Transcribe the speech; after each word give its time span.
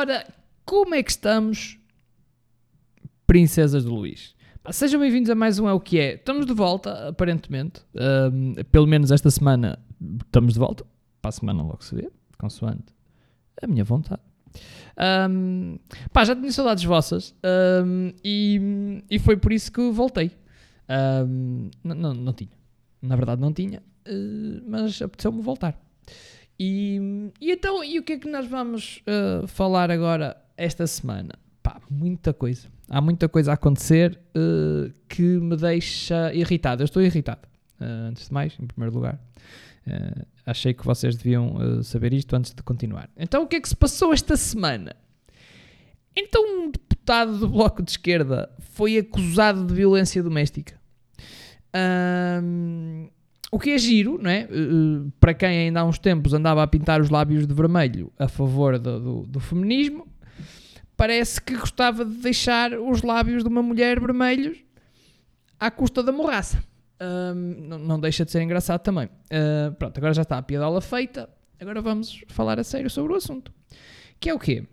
Ora, 0.00 0.24
como 0.64 0.94
é 0.94 1.02
que 1.02 1.10
estamos, 1.10 1.76
princesas 3.26 3.82
de 3.82 3.90
Luís? 3.90 4.32
Sejam 4.70 5.00
bem-vindos 5.00 5.28
a 5.28 5.34
mais 5.34 5.58
um 5.58 5.68
É 5.68 5.72
o 5.72 5.80
que 5.80 5.98
é. 5.98 6.14
Estamos 6.14 6.46
de 6.46 6.52
volta, 6.54 7.08
aparentemente. 7.08 7.80
Ahm, 7.96 8.54
pelo 8.70 8.86
menos 8.86 9.10
esta 9.10 9.28
semana 9.28 9.76
estamos 10.24 10.52
de 10.54 10.60
volta. 10.60 10.86
Para 11.20 11.30
a 11.30 11.32
semana 11.32 11.64
logo 11.64 11.82
se 11.82 11.96
vê, 11.96 12.08
consoante 12.38 12.94
a 13.60 13.66
minha 13.66 13.82
vontade. 13.82 14.22
Ahm, 14.96 15.78
pá, 16.12 16.24
já 16.24 16.36
tinha 16.36 16.52
saudades 16.52 16.84
vossas 16.84 17.34
ahm, 17.42 18.12
e, 18.22 19.02
e 19.10 19.18
foi 19.18 19.36
por 19.36 19.52
isso 19.52 19.72
que 19.72 19.90
voltei. 19.90 20.30
Não, 21.82 22.14
não 22.14 22.32
tinha. 22.32 22.56
Na 23.02 23.16
verdade 23.16 23.40
não 23.40 23.52
tinha, 23.52 23.82
eh, 24.04 24.62
mas 24.64 25.02
apeteceu-me 25.02 25.42
voltar. 25.42 25.76
E, 26.58 27.30
e 27.40 27.52
então, 27.52 27.84
e 27.84 27.98
o 27.98 28.02
que 28.02 28.14
é 28.14 28.18
que 28.18 28.28
nós 28.28 28.46
vamos 28.46 29.00
eh, 29.06 29.46
falar 29.46 29.90
agora 29.90 30.36
esta 30.56 30.86
semana? 30.86 31.34
Pá, 31.62 31.80
muita 31.88 32.32
coisa. 32.32 32.66
Há 32.88 33.00
muita 33.00 33.28
coisa 33.28 33.52
a 33.52 33.54
acontecer 33.54 34.18
eh, 34.34 34.90
que 35.08 35.22
me 35.22 35.56
deixa 35.56 36.34
irritado. 36.34 36.82
Eu 36.82 36.86
estou 36.86 37.00
irritado, 37.00 37.46
eh, 37.80 37.84
antes 37.84 38.26
de 38.26 38.32
mais, 38.32 38.56
em 38.60 38.66
primeiro 38.66 38.94
lugar. 38.94 39.20
Achei 40.44 40.74
que 40.74 40.84
vocês 40.84 41.16
deviam 41.16 41.82
saber 41.82 42.12
isto 42.12 42.36
antes 42.36 42.52
de 42.52 42.62
continuar. 42.62 43.08
Então, 43.16 43.44
o 43.44 43.46
que 43.46 43.56
é 43.56 43.60
que 43.60 43.68
se 43.70 43.74
passou 43.74 44.12
esta 44.12 44.36
semana? 44.36 44.94
Então, 46.14 46.42
um 46.44 46.70
deputado 46.70 47.38
do 47.38 47.48
Bloco 47.48 47.82
de 47.82 47.92
Esquerda 47.92 48.50
foi 48.58 48.98
acusado 48.98 49.64
de 49.64 49.72
violência 49.72 50.22
doméstica. 50.22 50.78
O 53.50 53.58
que 53.58 53.70
é 53.70 53.78
giro, 53.78 54.18
não 54.20 54.30
é? 54.30 54.46
Uh, 54.50 55.10
para 55.18 55.32
quem 55.34 55.48
ainda 55.48 55.80
há 55.80 55.84
uns 55.84 55.98
tempos 55.98 56.32
andava 56.34 56.62
a 56.62 56.66
pintar 56.66 57.00
os 57.00 57.08
lábios 57.10 57.46
de 57.46 57.54
vermelho 57.54 58.12
a 58.18 58.28
favor 58.28 58.78
do, 58.78 59.00
do- 59.00 59.26
do 59.26 59.40
feminismo, 59.40 60.06
parece 60.96 61.40
que 61.40 61.56
gostava 61.56 62.04
de 62.04 62.16
deixar 62.18 62.72
os 62.78 63.02
lábios 63.02 63.42
de 63.42 63.48
uma 63.48 63.62
mulher 63.62 63.98
vermelhos 64.00 64.58
à 65.58 65.70
custa 65.70 66.02
da 66.02 66.12
morraça. 66.12 66.62
Ahm, 67.00 67.54
não, 67.68 67.78
não 67.78 68.00
deixa 68.00 68.24
de 68.24 68.30
ser 68.32 68.42
engraçado 68.42 68.80
também. 68.82 69.08
Ah, 69.30 69.72
pronto, 69.78 69.96
agora 69.98 70.12
já 70.12 70.22
está 70.22 70.36
a 70.38 70.42
piadola 70.42 70.80
feita. 70.80 71.28
Agora 71.60 71.80
vamos 71.80 72.22
falar 72.28 72.58
a 72.58 72.64
sério 72.64 72.90
sobre 72.90 73.12
o 73.12 73.16
assunto. 73.16 73.52
Que 74.20 74.28
é 74.30 74.34
o 74.34 74.38
quê? 74.38 74.64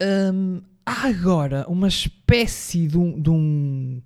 Ahm, 0.00 0.60
há 0.84 1.06
agora 1.08 1.64
uma 1.68 1.88
espécie 1.88 2.86
de 2.88 2.98
um, 2.98 3.20
de 3.20 3.30
um, 3.30 4.02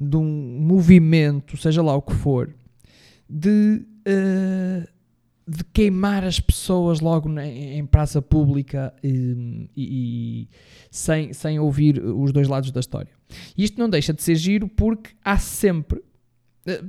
de 0.00 0.16
um 0.16 0.58
movimento, 0.60 1.56
seja 1.56 1.82
lá 1.82 1.94
o 1.94 2.02
que 2.02 2.14
for, 2.14 2.52
de, 3.28 3.84
eh, 4.04 4.86
de 5.48 5.64
queimar 5.72 6.24
as 6.24 6.40
pessoas 6.40 7.00
logo 7.00 7.28
na- 7.28 7.46
em 7.46 7.84
praça 7.86 8.20
pública 8.22 8.92
e, 9.02 9.68
e- 9.76 10.42
e 10.42 10.48
sem, 10.90 11.32
sem 11.32 11.58
ouvir 11.58 12.02
os 12.02 12.32
dois 12.32 12.48
lados 12.48 12.70
da 12.70 12.80
história. 12.80 13.10
E 13.56 13.64
isto 13.64 13.78
não 13.78 13.88
deixa 13.88 14.12
de 14.12 14.22
ser 14.22 14.34
giro 14.36 14.68
porque 14.68 15.10
há 15.24 15.38
sempre. 15.38 16.02
eh, 16.66 16.82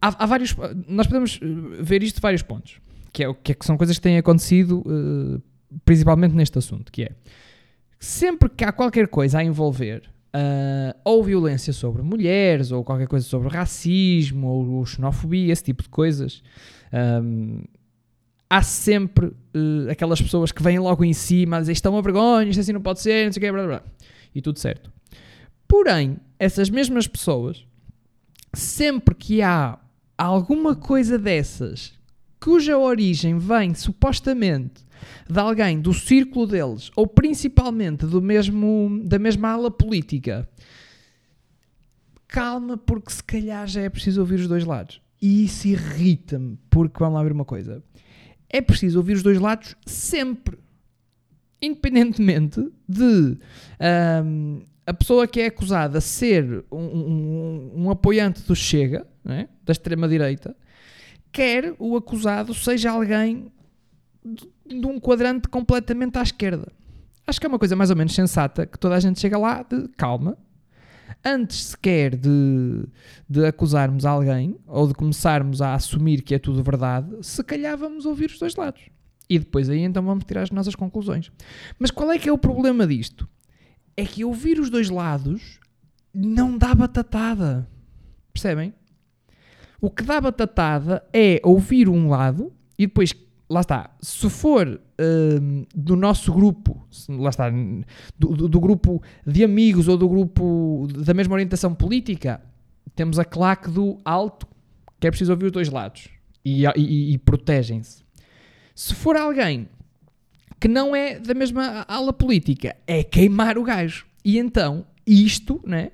há, 0.00 0.24
há 0.24 0.26
vários. 0.26 0.54
Nós 0.88 1.06
podemos 1.06 1.38
eh, 1.42 1.82
ver 1.82 2.02
isto 2.02 2.16
de 2.16 2.20
vários 2.22 2.42
pontos. 2.42 2.80
Que, 3.12 3.22
é, 3.24 3.32
que, 3.32 3.52
é 3.52 3.54
que 3.54 3.64
são 3.64 3.76
coisas 3.76 3.96
que 3.96 4.02
têm 4.02 4.18
acontecido 4.18 4.82
eh, 4.86 5.40
principalmente 5.84 6.34
neste 6.34 6.58
assunto, 6.58 6.90
que 6.90 7.04
é 7.04 7.10
sempre 8.00 8.48
que 8.48 8.64
há 8.64 8.72
qualquer 8.72 9.06
coisa 9.08 9.38
a 9.38 9.44
envolver 9.44 10.02
ah, 10.36 10.96
ou 11.04 11.22
violência 11.22 11.72
sobre 11.72 12.02
mulheres, 12.02 12.72
ou 12.72 12.82
qualquer 12.82 13.06
coisa 13.06 13.24
sobre 13.24 13.48
racismo, 13.48 14.48
ou 14.48 14.84
xenofobia, 14.84 15.52
esse 15.52 15.62
tipo 15.62 15.84
de 15.84 15.88
coisas, 15.88 16.42
ahm, 16.92 17.62
há 18.50 18.60
sempre 18.60 19.32
eh, 19.54 19.92
aquelas 19.92 20.20
pessoas 20.20 20.50
que 20.50 20.60
vêm 20.60 20.80
logo 20.80 21.04
em 21.04 21.12
cima 21.12 21.58
a 21.58 21.60
dizer 21.60 21.72
isto 21.72 21.86
é 21.86 21.90
uma 21.90 22.02
vergonha, 22.02 22.50
isto 22.50 22.58
assim 22.58 22.72
não 22.72 22.80
pode 22.80 23.00
ser, 23.00 23.26
não 23.26 23.32
sei 23.32 23.40
o 23.40 23.44
quê, 23.44 23.52
blá, 23.52 23.64
blá. 23.64 23.82
e 24.34 24.42
tudo 24.42 24.58
certo. 24.58 24.90
Porém, 25.68 26.16
essas 26.36 26.68
mesmas 26.68 27.06
pessoas, 27.06 27.64
sempre 28.52 29.14
que 29.14 29.40
há 29.40 29.78
alguma 30.18 30.74
coisa 30.74 31.16
dessas 31.16 31.92
cuja 32.44 32.76
origem 32.76 33.38
vem 33.38 33.72
supostamente 33.74 34.84
de 35.28 35.38
alguém 35.40 35.80
do 35.80 35.94
círculo 35.94 36.46
deles, 36.46 36.90
ou 36.94 37.06
principalmente 37.06 38.04
do 38.06 38.20
mesmo, 38.20 39.00
da 39.04 39.18
mesma 39.18 39.48
ala 39.48 39.70
política, 39.70 40.46
calma, 42.28 42.76
porque 42.76 43.12
se 43.12 43.22
calhar 43.24 43.66
já 43.66 43.80
é 43.82 43.88
preciso 43.88 44.20
ouvir 44.20 44.40
os 44.40 44.48
dois 44.48 44.64
lados. 44.64 45.00
E 45.20 45.44
isso 45.44 45.66
irrita-me, 45.68 46.58
porque 46.68 46.98
vamos 46.98 47.14
lá 47.14 47.22
ver 47.22 47.32
uma 47.32 47.44
coisa: 47.44 47.82
é 48.50 48.60
preciso 48.60 48.98
ouvir 48.98 49.14
os 49.14 49.22
dois 49.22 49.38
lados 49.40 49.74
sempre, 49.86 50.58
independentemente 51.62 52.60
de 52.88 53.38
ahm, 53.80 54.60
a 54.86 54.92
pessoa 54.92 55.26
que 55.26 55.40
é 55.40 55.46
acusada 55.46 55.98
ser 56.00 56.62
um, 56.70 56.76
um- 56.78 57.72
um 57.84 57.90
apoiante 57.90 58.42
do 58.42 58.54
Chega, 58.54 59.06
é? 59.24 59.48
da 59.64 59.72
extrema-direita, 59.72 60.54
quer 61.34 61.74
o 61.80 61.96
acusado 61.96 62.54
seja 62.54 62.92
alguém 62.92 63.52
de, 64.24 64.86
um 64.86 65.00
quadrante 65.00 65.48
completamente 65.48 66.16
à 66.16 66.22
esquerda. 66.22 66.72
Acho 67.26 67.40
que 67.40 67.46
é 67.46 67.48
uma 67.48 67.58
coisa 67.58 67.74
mais 67.74 67.90
ou 67.90 67.96
menos 67.96 68.14
sensata 68.14 68.64
que 68.64 68.78
toda 68.78 68.94
a 68.94 69.00
gente 69.00 69.20
chega 69.20 69.36
lá 69.36 69.62
de 69.62 69.88
calma. 69.96 70.38
Antes 71.24 71.64
sequer 71.64 72.16
de, 72.16 72.86
de 73.28 73.44
acusarmos 73.46 74.04
alguém 74.04 74.56
ou 74.66 74.86
de 74.86 74.94
começarmos 74.94 75.60
a 75.60 75.74
assumir 75.74 76.22
que 76.22 76.34
é 76.34 76.38
tudo 76.38 76.62
verdade, 76.62 77.16
se 77.22 77.42
calhar 77.42 77.76
vamos 77.76 78.06
ouvir 78.06 78.30
os 78.30 78.38
dois 78.38 78.54
lados. 78.54 78.82
E 79.28 79.38
depois 79.38 79.68
aí 79.68 79.80
então 79.80 80.04
vamos 80.04 80.24
tirar 80.24 80.42
as 80.42 80.50
nossas 80.50 80.74
conclusões. 80.74 81.32
Mas 81.78 81.90
qual 81.90 82.12
é 82.12 82.18
que 82.18 82.28
é 82.28 82.32
o 82.32 82.38
problema 82.38 82.86
disto? 82.86 83.28
É 83.96 84.04
que 84.04 84.24
ouvir 84.24 84.60
os 84.60 84.70
dois 84.70 84.88
lados 84.88 85.58
não 86.14 86.56
dá 86.56 86.74
batatada. 86.74 87.68
Percebem? 88.32 88.74
O 89.80 89.90
que 89.90 90.02
dá 90.02 90.20
batatada 90.20 91.04
é 91.12 91.40
ouvir 91.44 91.88
um 91.88 92.08
lado 92.08 92.52
e 92.78 92.86
depois, 92.86 93.14
lá 93.50 93.60
está, 93.60 93.90
se 94.00 94.28
for 94.30 94.80
hum, 95.00 95.64
do 95.74 95.94
nosso 95.96 96.32
grupo, 96.32 96.86
lá 97.08 97.28
está, 97.30 97.50
do, 98.18 98.28
do- 98.36 98.48
do 98.48 98.60
grupo 98.60 99.02
de 99.26 99.44
amigos 99.44 99.86
ou 99.88 99.96
do 99.96 100.08
grupo 100.08 100.86
da 100.90 101.12
mesma 101.12 101.34
orientação 101.34 101.74
política, 101.74 102.40
temos 102.94 103.18
a 103.18 103.24
claque 103.24 103.70
do 103.70 103.98
alto, 104.04 104.46
que 105.00 105.06
é 105.06 105.10
preciso 105.10 105.32
ouvir 105.32 105.46
os 105.46 105.52
dois 105.52 105.68
lados 105.68 106.08
e, 106.44 106.64
e- 106.76 107.12
e 107.14 107.18
protegem-se. 107.18 108.02
Se 108.74 108.94
for 108.94 109.16
alguém 109.16 109.68
que 110.60 110.68
não 110.68 110.96
é 110.96 111.18
da 111.18 111.34
mesma 111.34 111.84
ala 111.86 112.12
política, 112.12 112.74
é 112.86 113.02
queimar 113.04 113.58
o 113.58 113.62
gajo. 113.64 114.06
E 114.24 114.38
então, 114.38 114.86
isto, 115.06 115.60
né? 115.66 115.90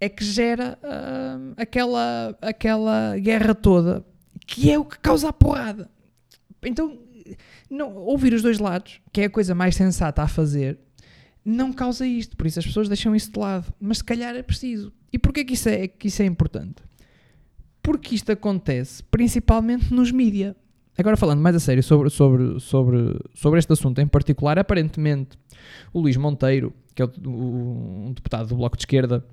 É 0.00 0.08
que 0.08 0.24
gera 0.24 0.78
hum, 0.82 1.54
aquela, 1.56 2.36
aquela 2.40 3.16
guerra 3.18 3.54
toda 3.54 4.04
que 4.46 4.70
é 4.70 4.78
o 4.78 4.84
que 4.84 4.98
causa 4.98 5.28
a 5.28 5.32
porrada. 5.32 5.90
Então, 6.64 6.98
não, 7.68 7.94
ouvir 7.96 8.32
os 8.32 8.40
dois 8.42 8.58
lados, 8.58 9.00
que 9.12 9.20
é 9.20 9.24
a 9.24 9.30
coisa 9.30 9.54
mais 9.54 9.74
sensata 9.76 10.22
a 10.22 10.28
fazer, 10.28 10.78
não 11.44 11.72
causa 11.72 12.06
isto. 12.06 12.36
Por 12.36 12.46
isso 12.46 12.58
as 12.58 12.64
pessoas 12.66 12.88
deixam 12.88 13.14
isso 13.14 13.30
de 13.30 13.38
lado. 13.38 13.72
Mas 13.80 13.98
se 13.98 14.04
calhar 14.04 14.34
é 14.34 14.42
preciso. 14.42 14.90
E 15.12 15.18
porquê 15.18 15.44
que 15.44 15.52
isso 15.54 15.68
é, 15.68 15.86
que 15.88 16.08
isso 16.08 16.22
é 16.22 16.24
importante? 16.26 16.76
Porque 17.82 18.14
isto 18.14 18.30
acontece 18.32 19.02
principalmente 19.04 19.92
nos 19.92 20.10
mídia. 20.10 20.56
Agora 20.96 21.16
falando 21.16 21.40
mais 21.40 21.54
a 21.54 21.60
sério 21.60 21.82
sobre, 21.82 22.10
sobre, 22.10 22.58
sobre, 22.60 23.20
sobre 23.34 23.58
este 23.58 23.72
assunto 23.72 24.00
em 24.00 24.06
particular, 24.06 24.58
aparentemente 24.58 25.38
o 25.92 26.00
Luís 26.00 26.16
Monteiro, 26.16 26.72
que 26.94 27.02
é 27.02 27.04
o- 27.04 27.10
o- 27.30 28.06
um 28.08 28.12
deputado 28.12 28.48
do 28.48 28.56
Bloco 28.56 28.76
de 28.76 28.82
Esquerda, 28.82 29.24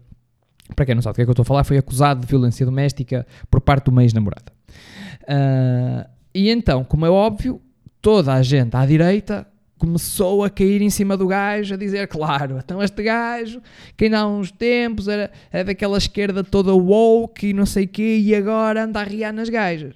para 0.75 0.85
quem 0.85 0.95
não 0.95 1.01
sabe 1.01 1.13
do 1.13 1.15
que 1.17 1.21
é 1.21 1.25
que 1.25 1.29
eu 1.29 1.33
estou 1.33 1.43
a 1.43 1.45
falar, 1.45 1.63
foi 1.63 1.77
acusado 1.77 2.21
de 2.21 2.27
violência 2.27 2.65
doméstica 2.65 3.25
por 3.51 3.61
parte 3.61 3.85
de 3.85 3.89
uma 3.91 4.03
ex-namorada. 4.03 4.51
Ah, 5.27 6.09
e 6.33 6.49
então, 6.49 6.83
como 6.83 7.05
é 7.05 7.09
óbvio, 7.09 7.61
toda 8.01 8.33
a 8.33 8.41
gente 8.41 8.75
à 8.75 8.85
direita 8.85 9.47
começou 9.77 10.43
a 10.43 10.49
cair 10.49 10.81
em 10.81 10.89
cima 10.89 11.17
do 11.17 11.27
gajo, 11.27 11.73
a 11.73 11.77
dizer, 11.77 12.07
claro, 12.07 12.57
então 12.57 12.81
este 12.81 13.03
gajo, 13.03 13.61
que 13.95 14.05
ainda 14.05 14.19
há 14.19 14.27
uns 14.27 14.49
tempos 14.51 15.07
era, 15.07 15.31
era 15.51 15.65
daquela 15.65 15.97
esquerda 15.97 16.43
toda 16.43 16.73
woke 16.73 17.47
e 17.47 17.53
não 17.53 17.65
sei 17.65 17.83
o 17.85 17.87
quê, 17.87 18.17
e 18.21 18.33
agora 18.33 18.85
anda 18.85 19.01
a 19.01 19.03
riar 19.03 19.33
nas 19.33 19.49
gajas. 19.49 19.95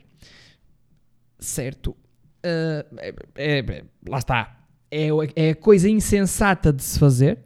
Certo. 1.39 1.95
Ah, 2.43 2.85
é- 2.97 3.13
é- 3.37 3.83
lá 4.07 4.17
está. 4.19 4.57
É, 4.91 5.07
é 5.35 5.49
a 5.51 5.55
coisa 5.55 5.89
insensata 5.89 6.73
de 6.73 6.83
se 6.83 6.97
fazer, 6.97 7.39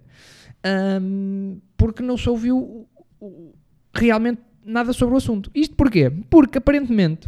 ahm, 0.64 1.58
porque 1.76 2.02
não 2.02 2.18
se 2.18 2.30
ouviu 2.30 2.88
realmente 3.94 4.42
nada 4.66 4.94
sobre 4.94 5.16
o 5.16 5.18
assunto. 5.18 5.52
Isto 5.54 5.76
porquê? 5.76 6.12
Porque 6.30 6.58
aparentemente 6.58 7.28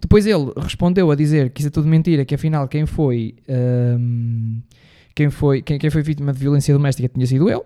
depois 0.00 0.26
ele 0.26 0.50
respondeu 0.56 1.10
a 1.10 1.14
dizer 1.14 1.50
que 1.50 1.60
isso 1.60 1.68
é 1.68 1.70
tudo 1.70 1.86
mentira, 1.86 2.24
que 2.24 2.34
afinal 2.34 2.66
quem 2.66 2.86
foi 2.86 3.34
quem 5.14 5.28
foi, 5.28 5.60
quem, 5.60 5.78
quem 5.78 5.90
foi 5.90 6.02
vítima 6.02 6.32
de 6.32 6.38
violência 6.38 6.72
doméstica 6.72 7.08
tinha 7.08 7.26
sido 7.26 7.50
ele. 7.50 7.62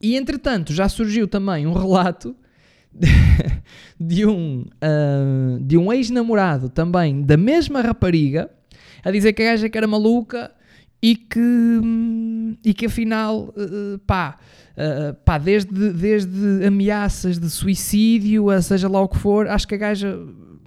E 0.00 0.16
entretanto 0.16 0.72
já 0.72 0.88
surgiu 0.88 1.26
também 1.26 1.66
um 1.66 1.72
relato 1.72 2.36
de 3.98 4.26
um, 4.26 4.64
ah, 4.80 5.58
de 5.60 5.76
um 5.76 5.92
ex-namorado 5.92 6.68
também 6.68 7.22
da 7.22 7.36
mesma 7.36 7.80
rapariga 7.80 8.50
a 9.02 9.10
dizer 9.10 9.32
que 9.32 9.42
a 9.42 9.46
gaja 9.46 9.68
que 9.68 9.76
era 9.76 9.86
maluca 9.86 10.52
e 11.02 11.16
que, 11.16 11.80
e 12.64 12.74
que 12.74 12.86
afinal, 12.86 13.48
uh, 13.48 13.98
pá, 14.06 14.38
uh, 14.76 15.14
pá 15.24 15.38
desde, 15.38 15.92
desde 15.92 16.66
ameaças 16.66 17.38
de 17.38 17.48
suicídio 17.48 18.50
a 18.50 18.60
seja 18.60 18.88
lá 18.88 19.00
o 19.00 19.08
que 19.08 19.16
for, 19.16 19.48
acho 19.48 19.66
que 19.66 19.74
a 19.74 19.78
gaja, 19.78 20.18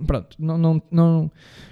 pronto, 0.07 0.35
não, 0.39 0.57
não, 0.57 0.81
não, 0.91 1.31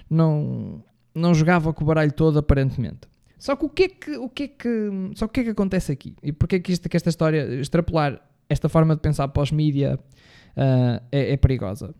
não, 0.09 0.83
não 1.15 1.33
jogava 1.33 1.73
com 1.73 1.83
o 1.83 1.87
baralho 1.87 2.11
todo 2.11 2.37
aparentemente. 2.37 3.11
Só 3.41 3.55
que 3.55 3.65
o 3.65 3.69
que 3.69 3.83
é 3.83 3.89
que, 3.89 4.17
o 4.17 4.29
que, 4.29 4.43
é 4.43 4.47
que, 4.47 4.89
só 5.15 5.27
que, 5.27 5.33
que, 5.33 5.39
é 5.39 5.43
que 5.45 5.49
acontece 5.49 5.91
aqui? 5.91 6.15
E 6.21 6.31
porquê 6.31 6.59
que, 6.59 6.71
isto, 6.71 6.87
que 6.87 6.95
esta 6.95 7.09
história, 7.09 7.59
extrapolar 7.59 8.21
esta 8.47 8.69
forma 8.69 8.95
de 8.95 9.01
pensar 9.01 9.27
pós-mídia 9.29 9.97
uh, 9.97 11.03
é, 11.11 11.33
é, 11.33 11.37
perigosa? 11.37 11.95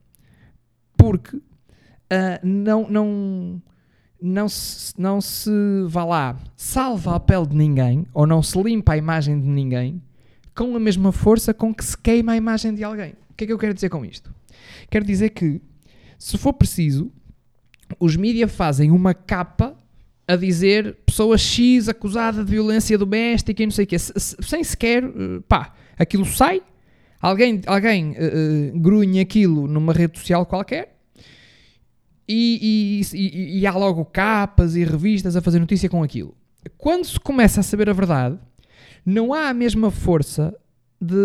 Porque 0.96 1.38
uh, 1.38 1.42
não, 2.44 2.88
não, 2.88 3.62
não, 4.22 4.48
se, 4.48 4.94
não 4.98 5.20
se 5.20 5.52
vá 5.88 6.06
lá, 6.06 6.38
salva 6.56 7.16
a 7.16 7.20
pele 7.20 7.48
de 7.48 7.56
ninguém, 7.56 8.06
ou 8.14 8.28
não 8.28 8.44
se 8.44 8.62
limpa 8.62 8.94
a 8.94 8.98
imagem 8.98 9.40
de 9.40 9.48
ninguém, 9.48 10.02
com 10.56 10.76
a 10.76 10.80
mesma 10.80 11.12
força 11.12 11.54
com 11.54 11.74
que 11.74 11.84
se 11.84 11.98
queima 11.98 12.34
a 12.34 12.38
imagem 12.38 12.74
de 12.74 12.84
alguém. 12.84 13.14
O 13.32 13.34
que 13.36 13.46
é 13.46 13.48
que 13.48 13.54
eu 13.54 13.58
quero 13.58 13.74
dizer 13.74 13.90
com 13.90 14.06
isto? 14.06 14.34
Quero 14.90 15.04
dizer 15.06 15.30
que, 15.30 15.60
se 16.20 16.38
for 16.38 16.54
preciso, 16.54 17.12
os 18.00 18.16
mídias 18.16 18.52
fazem 18.52 18.92
uma 18.92 19.14
capa 19.14 19.76
a 20.28 20.36
dizer 20.36 20.98
pessoa 21.06 21.38
X 21.38 21.90
acusada 21.90 22.44
de 22.44 22.52
violência 22.52 22.98
doméstica 22.98 23.64
e 23.64 23.66
não 23.66 23.72
sei 23.72 23.86
o 23.86 23.88
quê, 23.88 23.98
sem 24.00 24.64
sequer, 24.64 25.04
eh, 25.04 25.42
pá, 25.48 25.74
aquilo 25.98 26.26
sai, 26.26 26.62
alguém, 27.20 27.62
alguém 27.66 28.12
uh, 28.12 28.76
uh, 28.76 28.80
grunhe 28.80 29.20
aquilo 29.20 29.68
numa 29.68 29.92
rede 29.92 30.18
social 30.20 30.46
qualquer 30.46 30.91
e, 32.32 33.02
e, 33.14 33.18
e, 33.18 33.60
e 33.60 33.68
há 33.68 33.72
logo 33.72 34.06
capas 34.06 34.76
e 34.76 34.84
revistas 34.84 35.36
a 35.36 35.42
fazer 35.42 35.60
notícia 35.60 35.90
com 35.90 36.04
aquilo. 36.04 36.36
Quando 36.78 37.06
se 37.06 37.20
começa 37.20 37.60
a 37.60 37.64
saber 37.64 37.90
a 37.90 37.94
verdade, 37.94 38.38
não 39.06 39.34
há 39.34 39.50
a 39.50 39.54
mesma 39.54 39.92
força 39.92 40.56
de, 41.02 41.16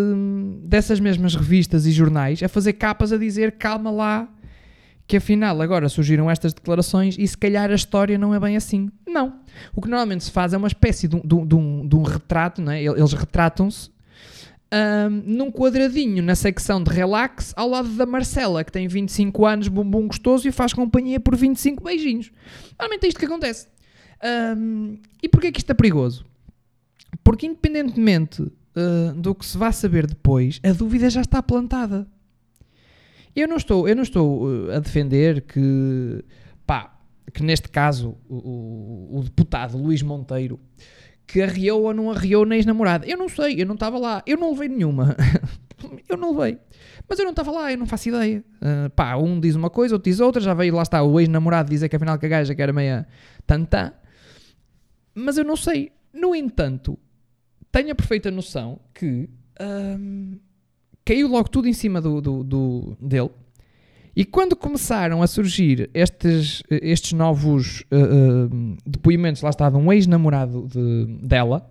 dessas 0.64 0.98
mesmas 0.98 1.34
revistas 1.34 1.86
e 1.86 1.92
jornais 1.92 2.42
a 2.42 2.48
fazer 2.48 2.72
capas 2.74 3.12
a 3.12 3.18
dizer 3.18 3.52
calma 3.52 3.90
lá, 3.90 4.28
que 5.06 5.18
afinal 5.18 5.60
agora 5.62 5.88
surgiram 5.88 6.30
estas 6.30 6.52
declarações 6.52 7.16
e 7.18 7.28
se 7.28 7.38
calhar 7.38 7.70
a 7.70 7.74
história 7.74 8.18
não 8.18 8.34
é 8.34 8.40
bem 8.40 8.56
assim. 8.56 8.90
Não. 9.06 9.40
O 9.74 9.80
que 9.80 9.88
normalmente 9.88 10.24
se 10.24 10.30
faz 10.30 10.52
é 10.52 10.56
uma 10.56 10.66
espécie 10.66 11.06
de, 11.06 11.20
de, 11.20 11.46
de, 11.46 11.54
um, 11.54 11.86
de 11.86 11.94
um, 11.94 12.02
retrato, 12.02 12.60
não 12.60 12.72
é? 12.72 12.82
eles 12.82 13.12
retratam-se 13.12 13.90
um, 14.72 15.10
num 15.10 15.50
quadradinho 15.50 16.22
na 16.22 16.34
secção 16.34 16.82
de 16.82 16.90
relax 16.90 17.52
ao 17.56 17.68
lado 17.68 17.88
da 17.90 18.06
Marcela, 18.06 18.64
que 18.64 18.72
tem 18.72 18.88
25 18.88 19.46
anos, 19.46 19.68
bumbum 19.68 20.06
gostoso 20.08 20.48
e 20.48 20.52
faz 20.52 20.72
companhia 20.72 21.20
por 21.20 21.36
25 21.36 21.82
beijinhos. 21.82 22.30
Normalmente 22.78 23.04
é 23.04 23.08
isto 23.08 23.18
que 23.18 23.26
acontece. 23.26 23.68
Um, 24.56 24.98
e 25.22 25.28
porquê 25.28 25.52
que 25.52 25.60
isto 25.60 25.70
é 25.70 25.74
perigoso? 25.74 26.24
Porque 27.22 27.46
independentemente 27.46 28.42
uh, 28.42 29.14
do 29.14 29.34
que 29.34 29.46
se 29.46 29.56
vá 29.56 29.70
saber 29.70 30.06
depois, 30.06 30.60
a 30.62 30.72
dúvida 30.72 31.08
já 31.10 31.20
está 31.20 31.42
plantada. 31.42 32.06
Eu 33.34 33.46
não 33.46 33.56
estou, 33.56 33.88
eu 33.88 33.94
não 33.94 34.02
estou 34.02 34.46
uh, 34.46 34.72
a 34.72 34.78
defender 34.78 35.42
que, 35.42 36.24
pá, 36.66 36.98
que 37.32 37.42
neste 37.42 37.68
caso 37.68 38.16
o, 38.28 38.36
o, 38.36 39.18
o 39.18 39.22
deputado 39.22 39.76
Luís 39.76 40.02
Monteiro 40.02 40.58
que 41.26 41.42
arriou 41.42 41.82
ou 41.82 41.94
não 41.94 42.10
arriou 42.10 42.46
na 42.46 42.56
ex-namorada. 42.56 43.06
Eu 43.06 43.18
não 43.18 43.28
sei, 43.28 43.60
eu 43.60 43.66
não 43.66 43.74
estava 43.74 43.98
lá, 43.98 44.22
eu 44.26 44.36
não 44.36 44.52
levei 44.52 44.68
nenhuma. 44.68 45.16
eu 46.08 46.16
não 46.16 46.36
levei. 46.36 46.58
Mas 47.08 47.18
eu 47.18 47.24
não 47.24 47.30
estava 47.30 47.50
lá, 47.50 47.72
eu 47.72 47.78
não 47.78 47.86
faço 47.86 48.08
ideia. 48.08 48.44
Uh, 48.56 48.90
pá, 48.90 49.16
um 49.16 49.38
diz 49.38 49.54
uma 49.54 49.70
coisa, 49.70 49.94
outro 49.94 50.10
diz 50.10 50.20
outra, 50.20 50.40
já 50.40 50.54
veio, 50.54 50.74
lá 50.74 50.82
está, 50.82 51.02
o 51.02 51.18
ex-namorado 51.20 51.70
dizer 51.70 51.88
que 51.88 51.96
afinal 51.96 52.18
que 52.18 52.26
a 52.26 52.28
gaja 52.28 52.54
que 52.54 52.62
era 52.62 52.72
meia 52.72 53.06
tantã. 53.46 53.92
Mas 55.14 55.38
eu 55.38 55.44
não 55.44 55.56
sei. 55.56 55.92
No 56.12 56.34
entanto, 56.34 56.98
tenho 57.70 57.92
a 57.92 57.94
perfeita 57.94 58.30
noção 58.30 58.80
que 58.94 59.28
um, 59.60 60.38
caiu 61.04 61.28
logo 61.28 61.48
tudo 61.48 61.68
em 61.68 61.72
cima 61.72 62.00
do, 62.00 62.20
do, 62.20 62.44
do, 62.44 62.96
dele. 63.00 63.30
E 64.16 64.24
quando 64.24 64.56
começaram 64.56 65.22
a 65.22 65.26
surgir 65.26 65.90
estes, 65.92 66.62
estes 66.70 67.12
novos 67.12 67.84
uh, 67.92 68.46
uh, 68.46 68.76
depoimentos, 68.86 69.42
lá 69.42 69.50
estava 69.50 69.76
um 69.76 69.92
ex-namorado 69.92 70.66
de, 70.66 71.04
dela, 71.22 71.70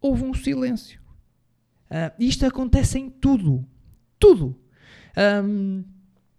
houve 0.00 0.24
um 0.24 0.32
silêncio. 0.32 0.98
Uh, 1.90 2.10
isto 2.18 2.46
acontece 2.46 2.98
em 2.98 3.10
tudo. 3.10 3.62
Tudo. 4.18 4.56
Um, 5.44 5.84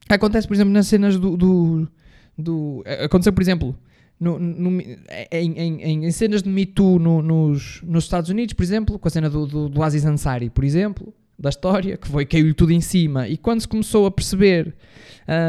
acontece, 0.09 0.47
por 0.47 0.55
exemplo, 0.55 0.73
nas 0.73 0.87
cenas 0.87 1.19
do. 1.19 1.37
do, 1.37 1.87
do 2.35 2.83
aconteceu, 3.03 3.31
por 3.31 3.43
exemplo, 3.43 3.77
no, 4.19 4.39
no, 4.39 4.81
em, 4.81 5.03
em, 5.31 6.05
em, 6.05 6.11
cenas 6.11 6.41
de 6.41 6.49
Me 6.49 6.65
Too 6.65 6.97
no, 6.97 7.21
nos, 7.21 7.79
nos 7.83 8.05
Estados 8.05 8.31
Unidos, 8.31 8.53
por 8.53 8.63
exemplo, 8.63 8.97
com 8.97 9.07
a 9.07 9.11
cena 9.11 9.29
do, 9.29 9.45
do, 9.45 9.69
do 9.69 9.83
Aziz 9.83 10.03
Ansari, 10.03 10.49
por 10.49 10.63
exemplo 10.63 11.13
da 11.39 11.49
história, 11.49 11.97
que 11.97 12.07
foi 12.07 12.25
caiu 12.25 12.53
tudo 12.53 12.73
em 12.73 12.81
cima. 12.81 13.27
E 13.27 13.37
quando 13.37 13.61
se 13.61 13.67
começou 13.67 14.05
a 14.05 14.11
perceber 14.11 14.75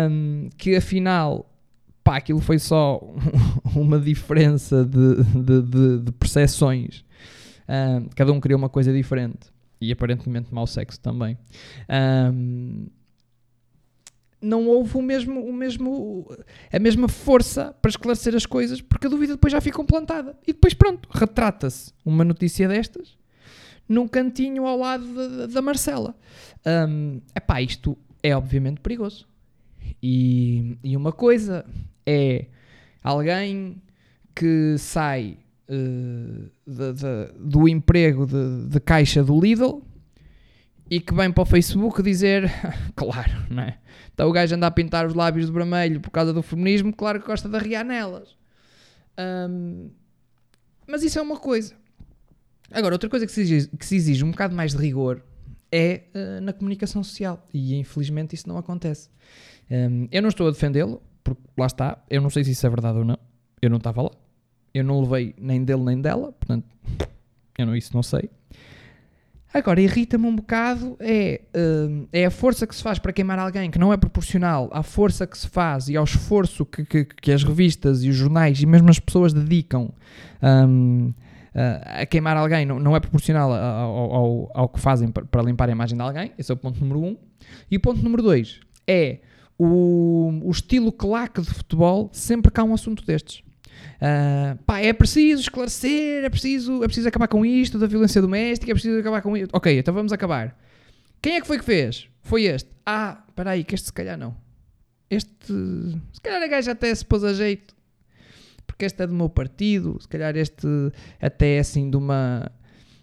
um, 0.09 0.49
que 0.57 0.77
afinal 0.77 1.51
pá, 2.05 2.17
aquilo 2.17 2.41
foi 2.41 2.59
só 2.59 3.01
uma 3.75 3.99
diferença 3.99 4.85
de, 4.85 5.23
de, 5.25 5.63
de, 5.63 5.99
de 5.99 6.13
percepções, 6.13 7.05
um, 7.69 8.09
cada 8.15 8.33
um 8.33 8.41
queria 8.41 8.57
uma 8.57 8.69
coisa 8.69 8.93
diferente 8.93 9.49
e 9.81 9.91
aparentemente 9.93 10.53
mau 10.55 10.67
sexo 10.67 11.01
também. 11.01 11.37
Um, 12.33 12.87
não 14.43 14.67
houve 14.69 14.97
o 14.97 15.03
mesmo, 15.03 15.45
o 15.45 15.53
mesmo, 15.53 16.27
a 16.73 16.79
mesma 16.79 17.09
força 17.09 17.75
para 17.83 17.91
esclarecer 17.91 18.35
as 18.35 18.47
coisas, 18.47 18.81
porque 18.81 19.07
a 19.07 19.11
dúvida 19.11 19.35
depois 19.35 19.53
já 19.53 19.61
ficou 19.61 19.85
plantada. 19.85 20.35
E 20.47 20.53
depois, 20.53 20.73
pronto, 20.73 21.09
retrata-se 21.13 21.93
uma 22.05 22.25
notícia 22.25 22.67
destas 22.67 23.19
num 23.91 24.07
cantinho 24.07 24.67
ao 24.67 24.79
lado 24.79 25.05
de, 25.05 25.53
da 25.53 25.61
Marcela. 25.61 26.15
Um, 26.65 27.21
epá, 27.35 27.61
isto 27.61 27.99
é 28.23 28.37
obviamente 28.37 28.81
perigoso. 28.81 29.27
E, 30.01 30.79
e 30.85 30.97
uma 30.97 31.11
coisa 31.11 31.67
é 32.07 32.47
alguém 33.03 33.83
que 34.33 34.77
sai 34.79 35.39
uh, 35.69 36.51
de, 36.65 36.93
de, 36.93 37.33
do 37.37 37.69
emprego 37.69 38.27
de, 38.27 38.69
de, 38.69 38.79
caixa 38.79 39.25
do 39.25 39.41
Lidl 39.41 39.83
e 40.89 41.01
que 41.01 41.13
vem 41.13 41.33
para 41.33 41.43
o 41.43 41.47
Facebook 41.47 42.01
dizer, 42.01 42.49
claro, 42.95 43.45
não 43.51 43.65
é? 43.65 43.79
Então 44.15 44.29
o 44.29 44.33
gajo 44.33 44.55
anda 44.55 44.69
a 44.69 44.71
pintar 44.71 45.05
os 45.05 45.15
lábios 45.15 45.47
de 45.47 45.53
vermelho 45.53 46.01
por 46.01 46.11
causa 46.11 46.32
do 46.32 46.44
feminismo, 46.44 46.93
claro 46.94 47.20
que 47.20 47.27
gosta 47.27 47.49
de 47.49 47.56
arriar 47.56 47.85
nelas. 47.85 48.37
Um, 49.19 49.91
mas 50.87 51.03
isso 51.03 51.19
é 51.19 51.23
uma 51.23 51.37
coisa. 51.37 51.80
Agora, 52.70 52.94
outra 52.94 53.08
coisa 53.08 53.27
que 53.27 53.32
se 53.32 53.41
exige, 53.41 53.69
que 53.69 53.84
se 53.84 53.96
exige 53.96 54.24
um 54.24 54.31
bocado 54.31 54.55
mais 54.55 54.72
de 54.72 54.79
rigor 54.79 55.22
é 55.72 56.03
uh, 56.15 56.41
na 56.41 56.53
comunicação 56.53 57.03
social. 57.03 57.46
E 57.53 57.77
infelizmente 57.77 58.34
isso 58.34 58.48
não 58.48 58.58
acontece. 58.58 59.08
Um, 59.70 60.08
eu 60.10 60.22
não 60.22 60.29
estou 60.29 60.48
a 60.48 60.50
defendê-lo, 60.50 61.03
porque 61.22 61.43
lá 61.56 61.67
está, 61.67 62.03
eu 62.08 62.20
não 62.20 62.31
sei 62.31 62.44
se 62.44 62.53
isso 62.53 62.67
é 62.67 62.70
verdade 62.70 62.98
ou 62.98 63.05
não. 63.05 63.19
Eu 63.60 63.70
não 63.70 63.77
estava 63.77 64.03
lá. 64.03 64.10
Eu 64.72 64.84
não 64.84 65.00
levei 65.00 65.34
nem 65.39 65.65
dele 65.65 65.82
nem 65.82 66.00
dela, 66.00 66.32
portanto, 66.32 66.67
eu 67.58 67.67
não, 67.67 67.77
isso 67.77 67.94
não 67.94 68.03
sei. 68.03 68.31
Agora, 69.53 69.81
irrita-me 69.81 70.27
um 70.27 70.36
bocado 70.36 70.96
é, 71.00 71.41
uh, 71.56 72.08
é 72.12 72.24
a 72.24 72.31
força 72.31 72.69
que 72.69 72.74
se 72.74 72.82
faz 72.82 73.00
para 73.00 73.12
queimar 73.12 73.36
alguém 73.36 73.69
que 73.69 73.81
não 73.81 73.93
é 73.93 73.96
proporcional 73.96 74.70
à 74.72 74.81
força 74.81 75.27
que 75.27 75.36
se 75.36 75.48
faz 75.48 75.89
e 75.89 75.96
ao 75.96 76.05
esforço 76.05 76.65
que, 76.65 76.84
que, 76.84 77.05
que 77.05 77.32
as 77.32 77.43
revistas 77.43 78.05
e 78.05 78.08
os 78.08 78.15
jornais 78.15 78.62
e 78.62 78.67
mesmo 78.67 78.89
as 78.89 79.00
pessoas 79.00 79.32
dedicam 79.32 79.93
um, 80.41 81.12
a 81.55 82.07
queimar 82.07 82.37
alguém 82.37 82.65
não, 82.65 82.79
não 82.79 82.97
é 82.97 83.01
proporcional 83.01 83.53
ao, 83.53 84.15
ao, 84.15 84.51
ao, 84.55 84.69
que 84.69 84.79
fazem 84.79 85.11
para 85.11 85.43
limpar 85.43 85.69
a 85.69 85.73
imagem 85.73 85.97
de 85.97 86.03
alguém. 86.03 86.33
Esse 86.39 86.51
é 86.51 86.55
o 86.55 86.57
ponto 86.57 86.81
número 86.81 87.01
um. 87.01 87.17
E 87.71 87.77
o 87.77 87.81
ponto 87.81 88.03
número 88.03 88.23
dois 88.23 88.61
é 88.87 89.19
o, 89.59 90.41
o 90.43 90.51
estilo 90.51 90.93
claque 90.93 91.41
de 91.41 91.51
futebol 91.51 92.09
sempre 92.13 92.51
que 92.51 92.61
há 92.61 92.65
um 92.65 92.73
assunto 92.73 93.05
destes. 93.05 93.43
Uh, 93.97 94.57
pá, 94.65 94.81
é 94.81 94.93
preciso 94.93 95.43
esclarecer, 95.43 96.25
é 96.25 96.31
preciso, 96.31 96.83
é 96.83 96.87
preciso 96.87 97.09
acabar 97.09 97.29
com 97.29 97.45
isto, 97.45 97.79
da 97.79 97.87
violência 97.87 98.21
doméstica, 98.21 98.73
é 98.73 98.75
preciso 98.75 98.99
acabar 98.99 99.23
com 99.23 99.37
isto. 99.37 99.51
Ok, 99.55 99.79
então 99.79 99.93
vamos 99.93 100.13
acabar. 100.13 100.57
Quem 101.21 101.37
é 101.37 101.41
que 101.41 101.47
foi 101.47 101.59
que 101.59 101.65
fez? 101.65 102.09
Foi 102.23 102.45
este. 102.45 102.71
Ah, 102.85 103.23
espera 103.29 103.51
aí, 103.51 103.65
que 103.65 103.75
este 103.75 103.87
se 103.87 103.93
calhar 103.93 104.17
não. 104.17 104.35
Este, 105.11 105.53
se 106.13 106.21
calhar 106.23 106.43
a 106.43 106.47
gaja 106.47 106.73
até 106.73 106.95
se 106.95 107.05
pôs 107.05 107.25
a 107.25 107.35
jeito 107.35 107.75
porque 108.81 108.87
este 108.87 109.03
é 109.03 109.06
do 109.06 109.13
meu 109.13 109.29
partido, 109.29 109.99
se 110.01 110.08
calhar 110.08 110.34
este 110.37 110.67
até 111.20 111.56
é 111.56 111.58
assim 111.58 111.91
de 111.91 111.99
uma, 111.99 112.51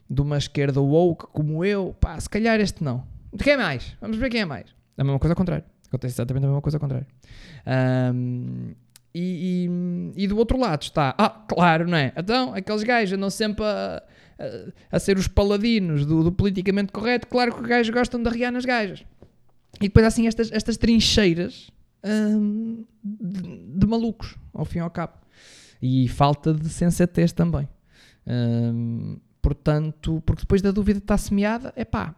de 0.09 0.21
uma 0.21 0.35
esquerda 0.35 0.81
woke 0.81 1.27
como 1.27 1.63
eu, 1.63 1.95
pá, 1.99 2.19
se 2.19 2.27
calhar 2.27 2.59
este 2.59 2.83
não. 2.83 3.03
De 3.31 3.43
quem 3.43 3.53
é 3.53 3.57
mais? 3.57 3.95
Vamos 4.01 4.17
ver 4.17 4.31
quem 4.31 4.41
é 4.41 4.45
mais. 4.45 4.65
A 4.97 5.03
mesma 5.03 5.19
coisa 5.19 5.33
ao 5.33 5.37
contrário. 5.37 5.63
Acontece 5.87 6.15
exatamente 6.15 6.45
a 6.45 6.47
mesma 6.47 6.61
coisa 6.63 6.77
ao 6.77 6.81
contrário. 6.81 7.05
Um, 8.15 8.73
e, 9.13 9.69
e, 10.15 10.23
e, 10.23 10.27
do 10.27 10.35
outro 10.37 10.57
lado 10.57 10.81
está, 10.81 11.13
ah, 11.15 11.29
claro, 11.29 11.87
não 11.87 11.97
é? 11.97 12.11
Então, 12.17 12.55
aqueles 12.55 12.83
gajos 12.83 13.15
andam 13.15 13.29
sempre 13.29 13.63
a, 13.63 14.01
a, 14.39 14.95
a 14.95 14.99
ser 14.99 15.17
os 15.19 15.27
paladinos 15.27 16.07
do, 16.07 16.23
do, 16.23 16.31
politicamente 16.31 16.91
correto, 16.91 17.27
claro 17.27 17.53
que 17.53 17.61
os 17.61 17.67
gajos 17.67 17.93
gostam 17.93 18.21
de 18.21 18.27
arriar 18.27 18.51
nas 18.51 18.65
gajas. 18.65 19.05
E 19.79 19.83
depois 19.83 20.07
assim 20.07 20.27
estas, 20.27 20.51
estas 20.51 20.75
trincheiras 20.77 21.69
de, 23.03 23.67
de, 23.75 23.87
malucos, 23.87 24.35
ao 24.53 24.65
fim 24.65 24.79
e 24.79 24.81
ao 24.81 24.89
cabo. 24.89 25.13
E 25.81 26.07
falta 26.07 26.53
de 26.53 26.69
sensatez 26.69 27.31
também. 27.31 27.67
Hum, 28.25 29.19
portanto, 29.41 30.21
porque 30.25 30.41
depois 30.41 30.61
da 30.61 30.71
dúvida 30.71 30.99
está 30.99 31.17
semeada, 31.17 31.73
é 31.75 31.85
pá, 31.85 32.15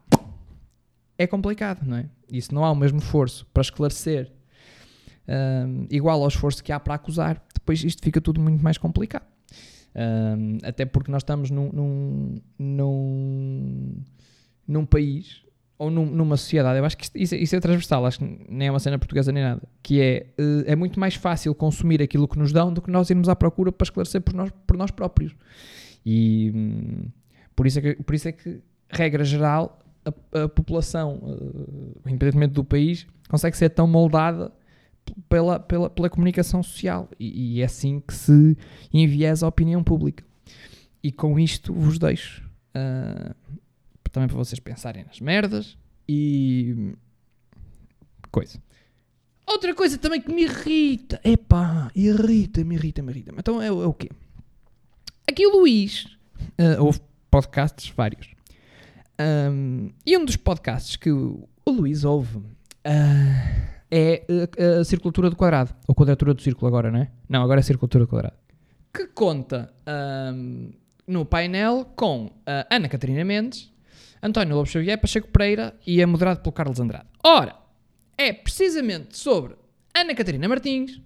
é 1.18 1.28
complicado, 1.28 1.86
não 1.86 1.98
é? 1.98 2.10
Isso 2.32 2.54
não 2.54 2.63
há 2.63 2.72
o 2.72 2.75
mesmo 2.75 3.00
esforço 3.00 3.46
para 3.54 3.62
esclarecer, 3.62 4.32
hum, 5.28 5.86
igual 5.89 6.22
ao 6.22 6.28
esforço 6.28 6.63
que 6.63 6.72
há 6.72 6.80
para 6.80 6.96
acusar, 6.96 7.44
depois 7.54 7.84
isto 7.84 8.01
fica 8.01 8.22
tudo 8.22 8.39
muito 8.39 8.63
mais 8.63 8.78
complicado. 8.78 9.28
Hum, 9.96 10.58
até 10.63 10.86
porque 10.86 11.12
nós 11.12 11.22
estamos 11.22 11.50
num, 11.51 11.72
num, 11.72 12.36
num, 12.58 14.04
num 14.68 14.86
país 14.86 15.44
ou 15.80 15.90
num, 15.90 16.06
numa 16.06 16.36
sociedade, 16.36 16.78
eu 16.78 16.84
acho 16.84 16.98
que 16.98 17.06
isso, 17.16 17.34
isso, 17.36 17.56
é 17.56 17.60
transversal, 17.62 18.06
acho 18.06 18.20
que 18.20 18.46
nem 18.50 18.68
é 18.68 18.72
uma 18.72 18.80
cena 18.80 19.00
portuguesa 19.00 19.32
nem 19.32 19.42
nada, 19.42 19.62
que 19.82 20.02
é, 20.02 20.28
eh, 20.38 20.64
é 20.66 20.76
muito 20.76 21.00
mais 21.00 21.16
fácil 21.16 21.56
consumir 21.56 22.02
aquilo 22.02 22.28
que 22.28 22.38
nos 22.38 22.52
dão 22.52 22.74
do 22.74 22.82
que 22.82 22.92
nós 22.92 23.10
irmos 23.10 23.30
à 23.30 23.36
procura 23.36 23.72
para 23.72 23.86
esclarecer 23.86 24.20
por 24.20 24.34
nós, 24.34 24.52
por 24.68 24.76
nós 24.76 24.92
próprios. 24.92 25.34
E 26.06 26.52
hum, 26.54 27.06
por, 27.56 27.66
isso 27.66 27.80
é 27.80 27.82
que, 27.82 28.04
por 28.04 28.14
isso 28.14 28.28
é 28.28 28.34
que, 28.34 28.62
regra 28.90 29.24
geral, 29.24 29.82
a, 30.04 30.44
a 30.44 30.50
população, 30.50 31.16
uh, 31.16 32.02
independentemente 32.06 32.56
do 32.56 32.64
país, 32.66 33.08
consegue 33.30 33.56
ser 33.56 33.70
tão 33.70 33.88
moldada 33.88 34.52
pela, 35.30 35.62
pela, 35.62 35.90
pela 35.90 36.10
comunicação 36.10 36.62
social 36.62 37.08
e, 37.18 37.56
e 37.56 37.62
é 37.62 37.66
assim 37.66 38.02
que 38.06 38.14
se 38.14 38.58
enviesa 38.94 39.46
a 39.46 39.50
opinião 39.50 39.82
pública. 39.82 40.26
E 41.02 41.10
com 41.10 41.40
isto 41.40 41.74
vos 41.74 41.98
deixo. 41.98 42.44
Uh, 42.76 43.34
também 44.10 44.28
para 44.28 44.38
vocês 44.38 44.60
pensarem 44.60 45.04
nas 45.04 45.20
merdas 45.20 45.78
e. 46.08 46.94
coisa. 48.32 48.62
Outra 49.48 49.74
coisa 49.74 49.98
também 49.98 50.22
que 50.22 50.32
me 50.32 50.44
irrita. 50.44 51.20
Epá, 51.24 51.92
irrita, 51.96 52.63
me 52.63 52.75
irrita. 52.75 53.01
Então 53.38 53.62
é, 53.62 53.68
é 53.68 53.72
o 53.72 53.94
quê? 53.94 54.10
Aqui 55.28 55.46
o 55.46 55.60
Luís. 55.60 56.06
Uh, 56.60 56.84
houve 56.84 57.00
podcasts 57.30 57.92
vários. 57.96 58.30
Um, 59.20 59.89
e 60.06 60.18
um 60.18 60.24
dos 60.24 60.38
podcasts 60.38 60.96
que 60.96 61.12
o, 61.12 61.48
Luís 61.68 62.04
ouve 62.04 62.38
uh, 62.38 62.44
é 63.92 64.24
a, 64.28 64.82
a, 64.82 64.84
circulatura 64.86 65.30
do 65.30 65.36
quadrado. 65.36 65.75
Ou 65.88 65.96
quadratura 65.96 66.34
do 66.34 66.42
círculo 66.42 66.68
agora, 66.68 66.92
não 66.92 67.01
é? 67.01 67.12
Não, 67.28 67.42
agora 67.44 67.60
é 67.60 67.62
a 67.62 67.63
circulatura 67.63 68.06
do 68.06 68.08
quadrado. 68.08 68.36
Que 68.94 69.08
conta 69.08 69.72
um, 70.34 70.72
no 71.08 71.25
painel 71.25 71.86
com 71.96 72.32
Ana 72.70 72.89
Catarina 72.89 73.24
Mendes, 73.24 73.72
António 74.22 74.56
Lobo 74.56 74.70
Xavier, 74.70 75.00
Pacheco 75.00 75.30
Pereira 75.30 75.78
e 75.86 76.02
é 76.02 76.06
moderado 76.06 76.42
pelo 76.42 76.52
Carlos 76.52 76.80
Andrade. 76.80 77.08
Ora, 77.24 77.56
é 78.18 78.34
precisamente 78.34 79.18
sobre 79.18 79.56
Ana 79.96 80.14
Catarina 80.14 80.48
Martins 80.48 81.02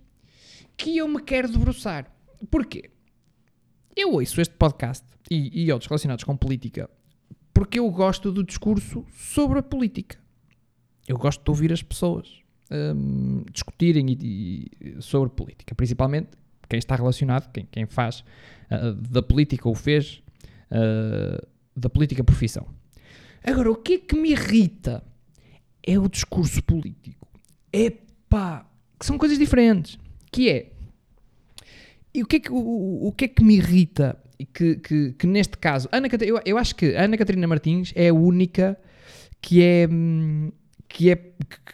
que 0.75 0.97
eu 0.97 1.07
me 1.07 1.21
quero 1.21 1.51
debruçar. 1.51 2.11
Porquê? 2.49 2.89
Eu 3.95 4.13
ouço 4.13 4.41
este 4.41 4.55
podcast 4.55 5.05
e, 5.29 5.65
e 5.65 5.71
outros 5.71 5.87
relacionados 5.87 6.23
com 6.23 6.35
política 6.35 6.89
porque 7.53 7.79
eu 7.79 7.89
gosto 7.91 8.31
do 8.31 8.43
discurso 8.43 9.05
sobre 9.13 9.59
a 9.59 9.63
política. 9.63 10.17
Eu 11.07 11.17
gosto 11.17 11.43
de 11.43 11.49
ouvir 11.51 11.71
as 11.71 11.83
pessoas 11.83 12.41
um, 12.71 13.43
discutirem 13.51 14.09
e, 14.09 14.71
e, 14.81 15.01
sobre 15.01 15.29
política, 15.29 15.75
principalmente 15.75 16.29
quem 16.67 16.79
está 16.79 16.95
relacionado, 16.95 17.51
quem, 17.51 17.67
quem 17.69 17.85
faz 17.85 18.23
uh, 18.71 18.93
da 18.93 19.21
política 19.21 19.69
ou 19.69 19.75
fez 19.75 20.23
uh, 20.71 21.45
da 21.75 21.89
política 21.89 22.23
profissão. 22.23 22.65
Agora, 23.43 23.71
o 23.71 23.75
que 23.75 23.93
é 23.93 23.97
que 23.97 24.15
me 24.15 24.31
irrita 24.31 25.03
é 25.85 25.99
o 25.99 26.07
discurso 26.07 26.63
político. 26.63 27.27
É 27.71 27.91
pá, 28.29 28.65
que 28.97 29.05
são 29.05 29.17
coisas 29.17 29.37
diferentes. 29.37 29.97
Que 30.31 30.49
é. 30.49 30.71
E 32.13 32.23
o 32.23 32.25
que 32.25 32.37
é 32.37 32.39
que, 32.39 32.51
o, 32.51 33.07
o 33.07 33.11
que, 33.11 33.25
é 33.25 33.27
que 33.27 33.43
me 33.43 33.55
irrita? 33.55 34.17
Que, 34.53 34.75
que, 34.75 35.13
que 35.13 35.27
neste 35.27 35.57
caso, 35.57 35.87
Ana, 35.91 36.07
eu, 36.21 36.39
eu 36.45 36.57
acho 36.57 36.75
que 36.75 36.95
Ana 36.95 37.17
Catarina 37.17 37.47
Martins 37.47 37.91
é 37.95 38.09
a 38.09 38.13
única 38.13 38.77
que 39.41 39.61
é. 39.61 39.87
Que, 40.87 41.11
é, 41.11 41.15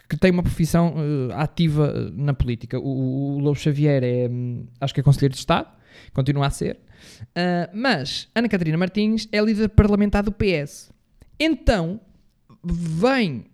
que 0.08 0.16
tem 0.16 0.30
uma 0.30 0.42
profissão 0.42 0.94
uh, 0.94 1.32
ativa 1.34 1.92
eh, 1.94 2.10
na 2.14 2.32
política. 2.32 2.78
O, 2.78 3.36
o 3.36 3.38
Lobo 3.38 3.58
Xavier 3.58 4.02
é, 4.02 4.26
um, 4.30 4.66
acho 4.80 4.94
que 4.94 5.00
é 5.00 5.02
Conselheiro 5.02 5.34
de 5.34 5.38
Estado, 5.38 5.68
continua 6.14 6.46
a 6.46 6.50
ser. 6.50 6.78
Uh, 7.36 7.68
mas 7.74 8.28
Ana 8.34 8.48
Catarina 8.48 8.78
Martins 8.78 9.28
é 9.30 9.38
líder 9.42 9.68
parlamentar 9.68 10.22
do 10.22 10.32
PS. 10.32 10.90
Então, 11.42 11.98
vem 12.62 13.46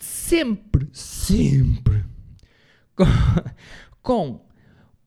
sempre, 0.00 0.88
sempre 0.94 2.02
com, 4.02 4.40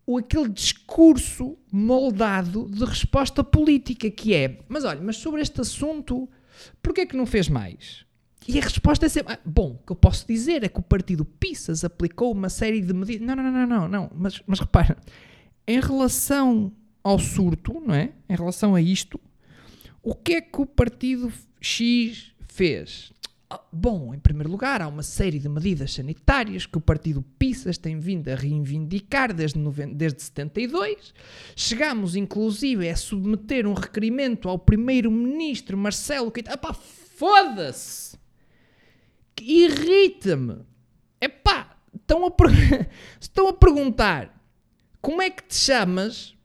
com 0.06 0.18
aquele 0.18 0.50
discurso 0.50 1.58
moldado 1.72 2.70
de 2.70 2.86
resposta 2.86 3.44
política 3.44 4.12
que 4.12 4.36
é, 4.36 4.60
mas 4.70 4.84
olha, 4.84 5.02
mas 5.02 5.18
sobre 5.18 5.42
este 5.42 5.62
assunto, 5.62 6.30
porquê 6.84 7.02
é 7.02 7.06
que 7.08 7.18
não 7.18 7.26
fez 7.26 7.50
mais? 7.50 8.06
E 8.48 8.60
a 8.60 8.62
resposta 8.62 9.08
é 9.08 9.10
sempre, 9.10 9.34
ah, 9.34 9.40
bom, 9.44 9.80
o 9.82 9.86
que 9.86 9.92
eu 9.92 9.96
posso 9.96 10.28
dizer 10.28 10.64
é 10.64 10.70
que 10.70 10.80
o 10.80 10.84
partido 10.84 11.26
Pissas 11.26 11.84
aplicou 11.84 12.32
uma 12.32 12.50
série 12.50 12.82
de 12.82 12.94
medidas. 12.94 13.26
Não, 13.26 13.36
não, 13.36 13.52
não, 13.52 13.68
não, 13.68 13.88
não, 13.88 14.12
mas, 14.16 14.42
mas 14.46 14.60
repara, 14.60 14.96
em 15.68 15.80
relação 15.80 16.72
ao 17.04 17.18
surto, 17.18 17.82
não 17.84 17.96
é? 17.96 18.12
Em 18.30 18.36
relação 18.36 18.76
a 18.76 18.82
isto, 18.82 19.20
o 20.04 20.14
que 20.14 20.34
é 20.34 20.42
que 20.42 20.62
o 20.62 20.66
partido 20.66 21.32
X 21.62 22.34
fez? 22.48 23.14
Ah, 23.50 23.62
bom, 23.72 24.14
em 24.14 24.20
primeiro 24.20 24.50
lugar, 24.50 24.82
há 24.82 24.88
uma 24.88 25.04
série 25.04 25.38
de 25.38 25.48
medidas 25.48 25.94
sanitárias 25.94 26.66
que 26.66 26.78
o 26.78 26.82
partido 26.82 27.22
Pissas 27.38 27.78
tem 27.78 28.00
vindo 28.00 28.30
a 28.30 28.36
reivindicar 28.36 29.34
desde, 29.34 29.60
desde 29.94 30.24
72. 30.24 31.14
Chegamos, 31.56 32.16
inclusive, 32.16 32.90
a 32.90 32.96
submeter 32.96 33.68
um 33.68 33.74
requerimento 33.74 34.50
ao 34.50 34.58
primeiro-ministro 34.58 35.78
Marcelo 35.78 36.32
Caetano. 36.32 36.56
Epá, 36.56 36.74
foda-se! 36.74 38.18
Irrita-me! 39.40 40.60
Epá, 41.20 41.78
estão 41.94 42.26
a, 42.26 42.32
estão 43.20 43.48
a 43.50 43.54
perguntar 43.54 44.42
como 45.02 45.22
é 45.22 45.30
que 45.30 45.44
te 45.44 45.56
chamas, 45.56 46.36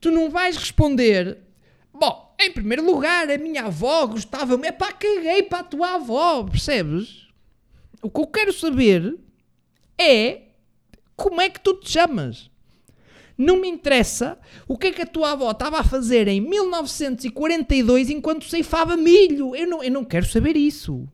tu 0.00 0.10
não 0.10 0.30
vais 0.30 0.56
responder 0.56 1.38
Bom, 2.02 2.34
em 2.40 2.50
primeiro 2.50 2.84
lugar, 2.84 3.30
a 3.30 3.38
minha 3.38 3.66
avó 3.66 4.08
gostava-me. 4.08 4.66
É 4.66 4.72
pá, 4.72 4.90
caguei 4.90 5.44
para 5.44 5.60
a 5.60 5.62
tua 5.62 5.94
avó, 5.94 6.42
percebes? 6.42 7.28
O 8.02 8.10
que 8.10 8.20
eu 8.20 8.26
quero 8.26 8.52
saber 8.52 9.20
é 9.96 10.40
como 11.14 11.40
é 11.40 11.48
que 11.48 11.60
tu 11.60 11.74
te 11.74 11.88
chamas. 11.88 12.50
Não 13.38 13.60
me 13.60 13.68
interessa 13.68 14.36
o 14.66 14.76
que 14.76 14.88
é 14.88 14.90
que 14.90 15.02
a 15.02 15.06
tua 15.06 15.30
avó 15.30 15.52
estava 15.52 15.78
a 15.78 15.84
fazer 15.84 16.26
em 16.26 16.40
1942 16.40 18.10
enquanto 18.10 18.48
ceifava 18.48 18.96
milho. 18.96 19.54
Eu 19.54 19.68
não, 19.68 19.84
eu 19.84 19.92
não 19.92 20.04
quero 20.04 20.26
saber 20.26 20.56
isso. 20.56 21.08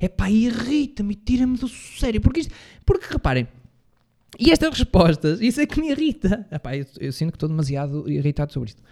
É 0.00 0.08
pá, 0.08 0.30
irrita-me, 0.30 1.14
tira-me 1.14 1.58
do 1.58 1.68
sério. 1.68 2.22
Porque, 2.22 2.40
isto, 2.40 2.54
porque 2.86 3.06
reparem, 3.10 3.46
e 4.38 4.50
estas 4.50 4.70
respostas, 4.70 5.40
isso 5.40 5.60
é 5.60 5.66
que 5.66 5.80
me 5.80 5.90
irrita. 5.90 6.46
Epá, 6.50 6.76
eu, 6.76 6.86
eu 7.00 7.12
sinto 7.12 7.30
que 7.30 7.36
estou 7.36 7.48
demasiado 7.48 8.08
irritado 8.10 8.52
sobre 8.52 8.70
isto. 8.70 8.82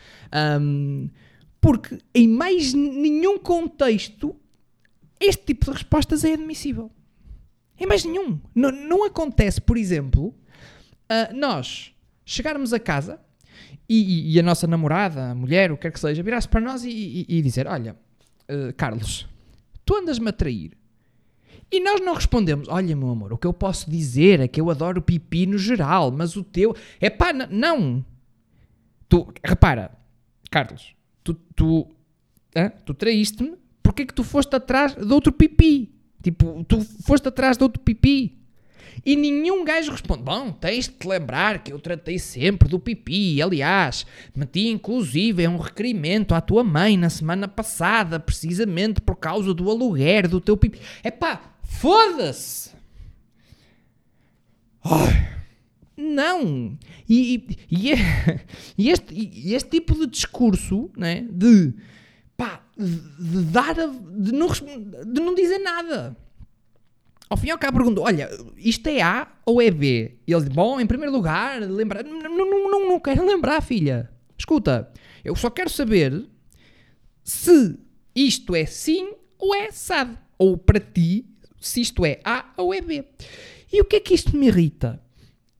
Um, 0.61 1.11
porque 1.61 1.99
em 2.15 2.29
mais 2.29 2.73
nenhum 2.75 3.39
contexto 3.39 4.37
este 5.21 5.45
tipo 5.47 5.67
de 5.67 5.73
respostas 5.73 6.25
é 6.25 6.35
admissível. 6.35 6.91
Em 7.79 7.87
mais 7.87 8.05
nenhum. 8.05 8.41
Não, 8.55 8.71
não 8.71 9.05
acontece, 9.05 9.61
por 9.61 9.77
exemplo, 9.77 10.29
uh, 10.29 11.35
nós 11.35 11.95
chegarmos 12.25 12.73
a 12.73 12.79
casa 12.79 13.21
e, 13.89 14.31
e, 14.31 14.35
e, 14.35 14.41
a 14.41 14.43
nossa 14.43 14.67
namorada, 14.67 15.31
a 15.31 15.35
mulher, 15.35 15.71
o 15.71 15.77
que 15.77 15.83
quer 15.83 15.93
que 15.93 16.01
seja, 16.01 16.23
virar-se 16.23 16.49
para 16.49 16.61
nós 16.61 16.85
e, 16.85 17.27
e 17.29 17.43
dizer: 17.43 17.67
Olha, 17.67 17.97
uh, 18.49 18.73
Carlos, 18.77 19.27
tu 19.85 19.97
andas-me 19.97 20.29
a 20.29 20.33
trair 20.33 20.73
e 21.71 21.81
nós 21.81 22.01
não 22.01 22.15
respondemos: 22.15 22.69
Olha, 22.69 22.95
meu 22.95 23.11
amor, 23.11 23.33
o 23.33 23.39
que 23.39 23.47
eu 23.47 23.53
posso 23.53 23.91
dizer 23.91 24.41
é 24.41 24.49
que 24.49 24.61
eu 24.61 24.71
adoro 24.71 25.03
pipi 25.03 25.47
no 25.47 25.59
geral, 25.59 26.11
mas 26.11 26.37
o 26.37 26.45
teu. 26.45 26.75
É 27.01 27.11
pá, 27.11 27.33
não. 27.33 28.05
Tu, 29.09 29.33
repara, 29.45 29.91
Carlos, 30.51 30.95
tu, 31.23 31.35
tu, 31.55 31.89
tu 32.85 32.95
traíste-me, 32.95 33.57
porque 33.83 34.03
é 34.03 34.07
que 34.07 34.15
tu 34.15 34.25
foste 34.25 34.55
atrás 34.55 34.95
de 34.95 35.13
outro 35.13 35.33
pipi? 35.33 35.93
Tipo, 36.23 36.65
tu 36.65 36.81
foste 36.81 37.29
atrás 37.29 37.57
de 37.57 37.63
outro 37.63 37.83
pipi. 37.83 38.39
E 39.05 39.17
nenhum 39.17 39.65
gajo 39.65 39.93
responde: 39.93 40.23
Bom, 40.23 40.53
tens 40.53 40.87
de 40.87 40.95
te 40.95 41.09
lembrar 41.09 41.63
que 41.63 41.73
eu 41.73 41.79
tratei 41.79 42.19
sempre 42.19 42.69
do 42.69 42.79
pipi. 42.79 43.41
Aliás, 43.41 44.07
meti 44.35 44.69
inclusive 44.69 45.47
um 45.49 45.57
requerimento 45.57 46.35
à 46.35 46.41
tua 46.41 46.65
mãe 46.65 46.97
na 46.97 47.11
semana 47.11 47.49
passada, 47.49 48.21
precisamente 48.21 49.01
por 49.01 49.17
causa 49.17 49.53
do 49.53 49.71
aluguer 49.71 50.29
do 50.29 50.41
teu 50.41 50.57
pipi. 50.57 50.81
É 51.03 51.11
pá, 51.11 51.55
Foda-se! 51.75 52.71
Não! 55.97 56.79
E, 57.09 57.47
e, 57.71 57.93
e, 58.79 58.89
este, 58.91 59.15
e 59.15 59.55
este 59.55 59.71
tipo 59.71 59.95
de 59.95 60.07
discurso 60.07 60.91
né, 60.97 61.27
de, 61.31 61.73
pá, 62.37 62.63
de, 62.77 63.43
dar 63.45 63.79
a, 63.79 63.87
de, 63.87 64.33
não, 64.33 64.49
de 64.49 65.21
não 65.21 65.35
dizer 65.35 65.59
nada. 65.59 66.17
Ao 67.35 67.37
fim 67.37 67.49
e 67.49 67.51
ao 67.51 67.59
cabo 67.59 67.79
pergunto: 67.79 68.01
olha, 68.01 68.31
isto 68.57 68.87
é 68.87 69.03
A 69.03 69.27
ou 69.45 69.61
é 69.61 69.69
B? 69.69 70.19
E 70.25 70.33
ele 70.33 70.45
diz: 70.45 70.55
bom, 70.55 70.79
em 70.79 70.87
primeiro 70.87 71.13
lugar, 71.13 71.61
lembrar. 71.61 72.05
Não, 72.05 72.21
não, 72.21 72.71
não, 72.71 72.89
não 72.91 73.01
quero 73.01 73.27
lembrar, 73.27 73.61
filha. 73.61 74.09
Escuta, 74.39 74.89
eu 75.25 75.35
só 75.35 75.51
quero 75.51 75.69
saber 75.69 76.27
se 77.25 77.77
isto 78.15 78.55
é 78.55 78.65
sim 78.67 79.15
ou 79.37 79.53
é 79.53 79.69
SAD. 79.73 80.17
Ou 80.39 80.57
para 80.57 80.79
ti, 80.79 81.27
se 81.61 81.81
isto 81.81 82.07
é 82.07 82.21
A 82.25 82.53
ou 82.57 82.73
é 82.73 82.81
B. 82.81 83.05
E 83.73 83.81
o 83.81 83.85
que 83.85 83.97
é 83.97 84.01
que 84.01 84.15
isto 84.15 84.37
me 84.37 84.47
irrita? 84.47 85.03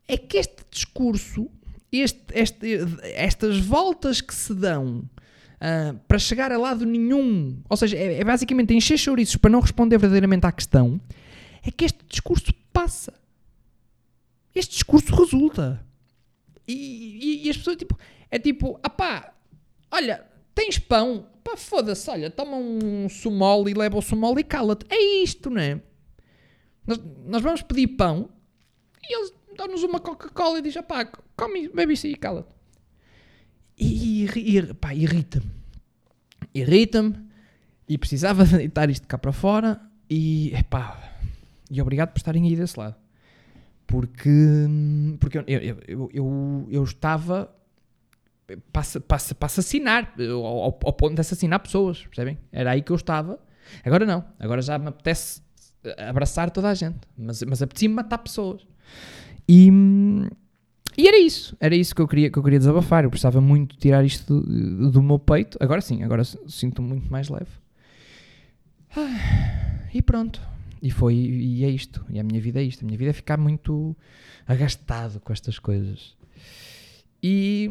É 0.07 0.17
que 0.17 0.37
este 0.37 0.63
discurso, 0.71 1.51
este, 1.91 2.23
este, 2.35 2.79
estas 3.15 3.59
voltas 3.59 4.21
que 4.21 4.33
se 4.33 4.55
dão 4.55 4.99
uh, 4.99 5.99
para 6.07 6.21
chegar 6.21 6.53
a 6.53 6.59
lado 6.59 6.87
nenhum, 6.87 7.61
ou 7.69 7.77
seja, 7.77 7.97
é, 7.97 8.21
é 8.21 8.25
basicamente 8.25 8.73
encher 8.73 8.97
chouriços 8.97 9.35
para 9.35 9.51
não 9.51 9.59
responder 9.59 9.99
verdadeiramente 9.99 10.47
à 10.47 10.53
questão, 10.53 11.01
é 11.65 11.71
que 11.71 11.85
este 11.85 12.05
discurso 12.09 12.53
passa. 12.73 13.13
Este 14.55 14.73
discurso 14.73 15.15
resulta. 15.15 15.85
E, 16.67 16.75
e, 17.43 17.47
e 17.47 17.51
as 17.51 17.57
pessoas, 17.57 17.77
tipo, 17.77 17.99
é 18.31 18.39
tipo, 18.39 18.79
apá, 18.83 19.35
olha, 19.91 20.25
tens 20.55 20.79
pão? 20.79 21.27
Pá, 21.43 21.57
foda-se, 21.57 22.09
olha, 22.11 22.31
toma 22.31 22.57
um 22.57 23.09
sumol 23.09 23.69
e 23.69 23.75
leva 23.75 23.99
o 23.99 24.03
sumol 24.03 24.39
e 24.39 24.45
cala-te. 24.45 24.87
É 24.89 25.23
isto, 25.23 25.51
não 25.51 25.61
é? 25.61 25.81
Nós, 26.87 26.99
nós 27.27 27.43
vamos 27.43 27.63
pedir 27.63 27.89
pão 27.89 28.29
e 29.03 29.15
eles 29.15 29.33
dão-nos 29.57 29.83
uma 29.83 30.01
Coca-Cola 30.01 30.59
e 30.59 30.63
dizem, 30.63 30.83
pá, 30.83 31.05
come, 31.37 31.69
bebe 31.69 31.95
isso 31.95 32.07
e 32.07 32.17
cala-te. 32.17 32.49
E, 33.79 34.25
e 34.25 34.75
pá, 34.75 34.95
irrita-me. 34.95 35.51
Irrita-me 36.55 37.25
e 37.89 37.99
precisava 37.99 38.45
deitar 38.45 38.89
isto 38.89 39.07
cá 39.07 39.19
para 39.19 39.33
fora 39.33 39.81
e, 40.09 40.53
pá, 40.71 41.14
e 41.75 41.83
obrigado 41.83 42.11
por 42.11 42.19
estarem 42.19 42.45
aí 42.47 42.57
desse 42.57 42.79
lado. 42.79 42.95
Porque, 43.87 44.67
porque 45.21 45.39
eu, 45.39 45.45
eu, 45.47 45.79
eu, 45.87 46.11
eu, 46.13 46.69
eu 46.71 46.85
estava 46.85 47.55
para, 48.73 48.83
para, 49.01 49.19
para 49.35 49.47
assassinar, 49.47 50.15
ao, 50.19 50.63
ao, 50.63 50.93
ponto 50.93 51.15
de 51.15 51.21
assassinar 51.21 51.61
pessoas, 51.61 52.03
percebem? 52.05 52.39
Era 52.53 52.73
aí 52.73 52.83
que 52.83 52.93
eu 52.93 52.97
estava. 52.97 53.39
Agora 53.85 54.05
não, 54.05 54.25
agora 54.39 54.61
já 54.63 54.79
me 54.79 54.89
apetece 54.89 55.43
abraçar 55.99 56.51
toda 56.51 56.69
a 56.69 56.75
gente, 56.75 56.99
mas, 57.17 57.43
mas 57.43 57.63
apetecia-me 57.63 57.95
matar 57.95 58.19
pessoas. 58.19 58.67
E, 59.49 59.71
e 60.97 61.09
era 61.09 61.19
isso, 61.19 61.57
era 61.61 61.75
isso 61.75 61.95
que 61.95 62.01
eu 62.01 62.09
queria, 62.09 62.31
que 62.31 62.39
eu 62.39 62.43
queria 62.43 62.59
desabafar. 62.59 63.05
Eu 63.05 63.11
precisava 63.11 63.41
muito 63.41 63.77
tirar 63.77 64.05
isto 64.05 64.41
do, 64.41 64.91
do 64.91 65.03
meu 65.03 65.19
peito. 65.19 65.59
Agora 65.61 65.81
sim, 65.81 66.03
agora 66.03 66.23
sinto-me 66.25 66.89
muito 66.89 67.11
mais 67.11 67.29
leve. 67.29 67.51
E 69.93 70.01
pronto. 70.03 70.41
E 70.85 70.91
foi, 70.91 71.15
e 71.15 71.65
é 71.65 71.71
isto. 71.71 72.05
E 72.11 72.21
a 72.21 72.23
minha 72.23 72.39
vida 72.39 72.61
é 72.61 72.63
isto. 72.63 72.85
A 72.85 72.87
minha 72.87 72.99
vida 72.99 73.09
é 73.09 73.15
ficar 73.15 73.39
muito 73.39 73.97
agastado 74.47 75.19
com 75.19 75.33
estas 75.33 75.59
coisas. 75.59 76.15
E, 77.23 77.71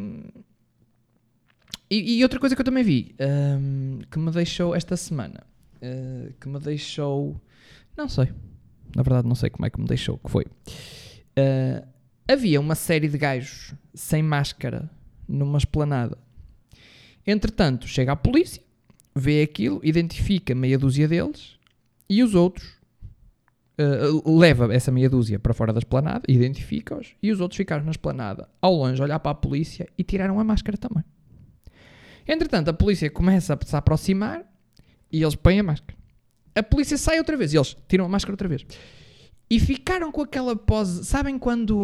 e, 1.92 2.18
e 2.18 2.24
outra 2.24 2.40
coisa 2.40 2.56
que 2.56 2.62
eu 2.62 2.66
também 2.66 2.84
vi, 2.84 3.14
um, 3.22 4.00
que 4.10 4.18
me 4.18 4.32
deixou 4.32 4.74
esta 4.74 4.98
semana, 4.98 5.44
uh, 5.76 6.34
que 6.42 6.50
me 6.50 6.60
deixou, 6.60 7.40
não 7.96 8.10
sei, 8.10 8.34
na 8.96 9.04
verdade 9.04 9.28
não 9.28 9.36
sei 9.36 9.52
como 9.52 9.68
é 9.68 9.70
que 9.70 9.80
me 9.80 9.86
deixou, 9.86 10.18
que 10.18 10.32
foi. 10.32 10.46
Uh, 11.38 11.88
havia 12.28 12.60
uma 12.60 12.74
série 12.74 13.08
de 13.08 13.20
gajos 13.20 13.76
sem 13.94 14.24
máscara 14.24 14.90
numa 15.28 15.60
esplanada. 15.60 16.18
Entretanto, 17.28 17.88
chega 17.88 18.14
a 18.14 18.16
polícia, 18.16 18.64
vê 19.16 19.44
aquilo, 19.44 19.80
identifica 19.84 20.56
meia 20.56 20.80
dúzia 20.80 21.08
deles 21.08 21.60
e 22.10 22.24
os 22.24 22.34
outros 22.34 22.82
uh, 23.78 24.38
leva 24.38 24.74
essa 24.74 24.92
meia 24.92 25.10
dúzia 25.10 25.40
para 25.40 25.54
fora 25.54 25.74
da 25.74 25.80
esplanada, 25.80 26.22
identifica-os, 26.28 27.16
e 27.22 27.32
os 27.32 27.40
outros 27.40 27.58
ficaram 27.58 27.84
na 27.84 27.92
esplanada, 27.92 28.50
ao 28.62 28.74
longe, 28.74 29.02
olhar 29.02 29.20
para 29.20 29.32
a 29.32 29.36
polícia 29.36 29.88
e 29.98 30.04
tiraram 30.04 30.40
a 30.40 30.44
máscara 30.44 30.78
também. 30.78 31.04
Entretanto, 32.28 32.70
a 32.70 32.74
polícia 32.74 33.10
começa 33.10 33.54
a 33.54 33.66
se 33.66 33.76
aproximar 33.76 34.44
e 35.12 35.22
eles 35.22 35.36
põem 35.36 35.60
a 35.60 35.64
máscara. 35.64 35.98
A 36.56 36.64
polícia 36.64 36.98
sai 36.98 37.18
outra 37.18 37.36
vez 37.36 37.54
e 37.54 37.58
eles 37.58 37.76
tiram 37.88 38.06
a 38.06 38.10
máscara 38.10 38.34
outra 38.34 38.48
vez. 38.48 38.66
E 39.50 39.60
ficaram 39.60 40.12
com 40.12 40.22
aquela 40.22 40.56
pose. 40.56 41.04
Sabem 41.04 41.38
quando. 41.38 41.78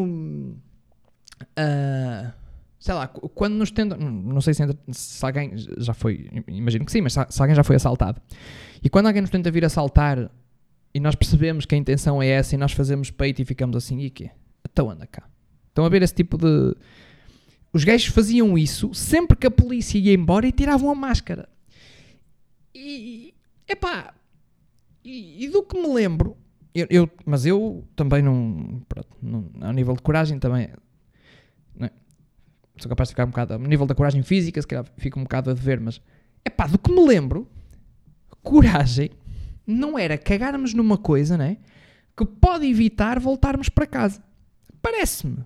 Uh, 1.43 2.31
sei 2.79 2.93
lá, 2.93 3.07
quando 3.07 3.55
nos 3.55 3.71
tentam. 3.71 3.97
Não 3.97 4.41
sei 4.41 4.53
se, 4.53 4.63
se, 4.91 5.25
alguém 5.25 5.53
já 5.55 5.93
foi. 5.93 6.29
Imagino 6.47 6.85
que 6.85 6.91
sim, 6.91 7.01
mas 7.01 7.13
se 7.13 7.41
alguém 7.41 7.55
já 7.55 7.63
foi 7.63 7.75
assaltado. 7.75 8.21
E 8.81 8.89
quando 8.89 9.07
alguém 9.07 9.21
nos 9.21 9.29
tenta 9.29 9.51
vir 9.51 9.65
assaltar 9.65 10.31
e 10.93 10.99
nós 10.99 11.15
percebemos 11.15 11.65
que 11.65 11.75
a 11.75 11.77
intenção 11.77 12.21
é 12.21 12.27
essa 12.27 12.55
e 12.55 12.57
nós 12.57 12.71
fazemos 12.71 13.11
peito 13.11 13.41
e 13.41 13.45
ficamos 13.45 13.75
assim, 13.75 13.99
e 13.99 14.09
quê? 14.09 14.31
Então 14.63 14.89
anda 14.89 15.05
cá. 15.05 15.29
Estão 15.67 15.85
a 15.85 15.89
ver 15.89 16.01
esse 16.01 16.13
tipo 16.13 16.37
de. 16.37 16.75
Os 17.71 17.83
gajos 17.83 18.07
faziam 18.07 18.57
isso 18.57 18.93
sempre 18.93 19.37
que 19.37 19.45
a 19.45 19.51
polícia 19.51 19.99
ia 19.99 20.13
embora 20.13 20.47
e 20.47 20.51
tiravam 20.51 20.89
a 20.89 20.95
máscara. 20.95 21.47
E. 22.73 23.33
Epá. 23.67 24.13
E, 25.03 25.45
e 25.45 25.49
do 25.49 25.63
que 25.63 25.79
me 25.79 25.93
lembro. 25.93 26.35
Eu, 26.73 26.87
eu, 26.89 27.09
mas 27.25 27.45
eu 27.45 27.83
também 27.95 28.21
não, 28.21 28.81
pronto, 28.87 29.09
não. 29.21 29.49
Ao 29.61 29.73
nível 29.73 29.95
de 29.95 30.01
coragem 30.01 30.39
também. 30.39 30.69
É? 31.79 31.91
Sou 32.77 32.89
capaz 32.89 33.09
de 33.09 33.13
ficar 33.13 33.25
um 33.25 33.29
bocado. 33.29 33.53
Ao 33.53 33.59
nível 33.59 33.85
da 33.85 33.95
coragem 33.95 34.23
física, 34.23 34.61
se 34.61 34.67
calhar 34.67 34.85
fico 34.97 35.19
um 35.19 35.23
bocado 35.23 35.51
a 35.51 35.53
dever, 35.53 35.79
mas. 35.79 36.01
Epá, 36.43 36.65
do 36.65 36.79
que 36.79 36.91
me 36.91 37.05
lembro. 37.05 37.47
Coragem 38.41 39.11
não 39.69 39.97
era 39.97 40.17
cagarmos 40.17 40.73
numa 40.73 40.97
coisa, 40.97 41.37
né? 41.37 41.57
Que 42.17 42.25
pode 42.25 42.65
evitar 42.65 43.19
voltarmos 43.19 43.69
para 43.69 43.85
casa. 43.85 44.21
Parece-me. 44.81 45.43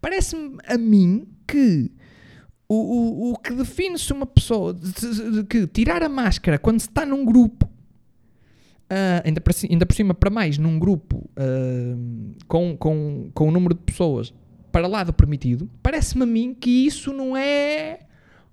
Parece-me 0.00 0.58
a 0.66 0.76
mim 0.76 1.26
que 1.46 1.90
o, 2.68 2.74
o, 2.74 3.32
o 3.32 3.38
que 3.38 3.54
define-se 3.54 4.12
uma 4.12 4.26
pessoa 4.26 4.74
que 5.48 5.66
tirar 5.66 6.02
a 6.02 6.08
máscara 6.08 6.58
quando 6.58 6.80
se 6.80 6.88
está 6.88 7.04
num 7.04 7.24
grupo, 7.24 7.66
uh, 7.66 9.22
ainda, 9.24 9.40
por, 9.40 9.54
ainda 9.70 9.86
por 9.86 9.94
cima 9.94 10.14
para 10.14 10.30
mais, 10.30 10.58
num 10.58 10.78
grupo 10.78 11.30
uh, 11.36 12.34
com, 12.48 12.76
com, 12.76 13.30
com 13.34 13.48
um 13.48 13.50
número 13.50 13.74
de 13.74 13.80
pessoas 13.80 14.32
para 14.70 14.86
lá 14.86 15.04
do 15.04 15.12
permitido, 15.12 15.70
parece-me 15.82 16.22
a 16.22 16.26
mim 16.26 16.54
que 16.54 16.86
isso 16.86 17.12
não 17.12 17.36
é 17.36 18.00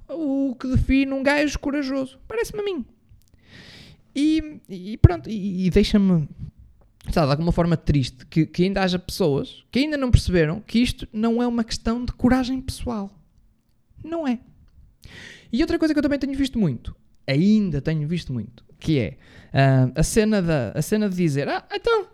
o 0.09 0.55
que 0.59 0.67
define 0.67 1.13
um 1.13 1.23
gajo 1.23 1.57
corajoso. 1.59 2.19
Parece-me 2.27 2.61
a 2.61 2.63
mim. 2.63 2.85
E, 4.15 4.59
e 4.67 4.97
pronto, 4.97 5.29
e, 5.29 5.67
e 5.67 5.69
deixa-me, 5.69 6.27
de 7.07 7.19
alguma 7.19 7.51
forma 7.51 7.77
triste 7.77 8.25
que, 8.25 8.45
que 8.45 8.63
ainda 8.63 8.81
haja 8.81 8.99
pessoas 8.99 9.63
que 9.71 9.79
ainda 9.79 9.97
não 9.97 10.11
perceberam 10.11 10.61
que 10.61 10.79
isto 10.79 11.07
não 11.13 11.41
é 11.41 11.47
uma 11.47 11.63
questão 11.63 12.03
de 12.03 12.11
coragem 12.11 12.61
pessoal. 12.61 13.11
Não 14.03 14.27
é. 14.27 14.39
E 15.51 15.61
outra 15.61 15.79
coisa 15.79 15.93
que 15.93 15.97
eu 15.97 16.03
também 16.03 16.19
tenho 16.19 16.35
visto 16.35 16.59
muito, 16.59 16.95
ainda 17.27 17.81
tenho 17.81 18.07
visto 18.07 18.31
muito, 18.31 18.63
que 18.79 18.99
é 18.99 19.17
uh, 19.49 19.91
a, 19.95 20.03
cena 20.03 20.41
da, 20.41 20.71
a 20.75 20.81
cena 20.81 21.09
de 21.09 21.15
dizer, 21.15 21.47
ah, 21.47 21.65
então, 21.71 22.07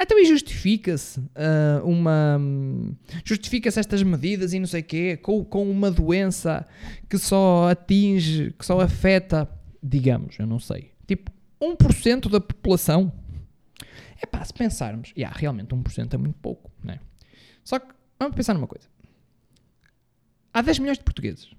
então 0.00 0.18
e 0.18 0.26
justifica-se 0.26 1.18
uh, 1.20 1.84
uma. 1.84 2.38
Justifica-se 3.24 3.80
estas 3.80 4.02
medidas 4.02 4.52
e 4.52 4.58
não 4.58 4.66
sei 4.66 4.80
o 4.80 4.84
quê, 4.84 5.16
com, 5.16 5.44
com 5.44 5.70
uma 5.70 5.90
doença 5.90 6.66
que 7.08 7.16
só 7.16 7.70
atinge, 7.70 8.54
que 8.58 8.66
só 8.66 8.80
afeta, 8.80 9.48
digamos, 9.82 10.38
eu 10.38 10.46
não 10.46 10.58
sei, 10.58 10.90
tipo 11.06 11.30
1% 11.60 12.28
da 12.28 12.40
população. 12.40 13.12
É 14.20 14.26
pá, 14.26 14.44
se 14.44 14.54
pensarmos, 14.54 15.12
yeah, 15.16 15.36
realmente 15.36 15.74
1% 15.74 16.14
é 16.14 16.16
muito 16.16 16.38
pouco, 16.38 16.70
né? 16.82 17.00
Só 17.62 17.78
que 17.78 17.92
vamos 18.18 18.36
pensar 18.36 18.54
numa 18.54 18.66
coisa. 18.66 18.88
Há 20.52 20.62
10 20.62 20.78
milhões 20.78 20.98
de 20.98 21.04
portugueses. 21.04 21.50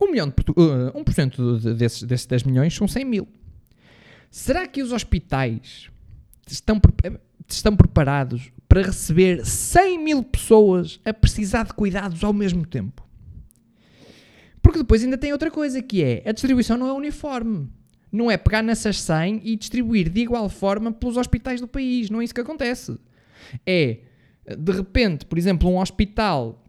1, 0.00 0.10
milhão 0.10 0.28
de 0.28 0.34
portu 0.34 0.52
uh, 0.52 0.92
1% 0.92 1.74
desses, 1.74 2.02
desses 2.02 2.26
10 2.26 2.44
milhões 2.44 2.74
são 2.74 2.88
100 2.88 3.04
mil. 3.04 3.28
Será 4.30 4.66
que 4.66 4.82
os 4.82 4.92
hospitais 4.92 5.90
estão, 6.48 6.80
estão 7.48 7.76
preparados 7.76 8.50
para 8.68 8.82
receber 8.82 9.44
100 9.44 9.98
mil 9.98 10.22
pessoas 10.22 11.00
a 11.04 11.12
precisar 11.12 11.64
de 11.64 11.74
cuidados 11.74 12.24
ao 12.24 12.32
mesmo 12.32 12.66
tempo? 12.66 13.06
Porque 14.62 14.78
depois 14.78 15.02
ainda 15.02 15.18
tem 15.18 15.32
outra 15.32 15.50
coisa 15.50 15.82
que 15.82 16.02
é 16.02 16.22
a 16.26 16.32
distribuição 16.32 16.76
não 16.76 16.86
é 16.88 16.92
uniforme 16.92 17.68
não 18.12 18.30
é 18.30 18.36
pegar 18.36 18.62
nessas 18.62 19.00
100 19.00 19.42
e 19.44 19.56
distribuir 19.56 20.08
de 20.08 20.20
igual 20.20 20.48
forma 20.48 20.92
pelos 20.92 21.16
hospitais 21.16 21.60
do 21.60 21.68
país. 21.68 22.10
Não 22.10 22.20
é 22.20 22.24
isso 22.24 22.34
que 22.34 22.40
acontece. 22.40 22.98
É, 23.64 23.98
de 24.58 24.72
repente, 24.72 25.24
por 25.26 25.38
exemplo, 25.38 25.68
um 25.68 25.78
hospital 25.78 26.62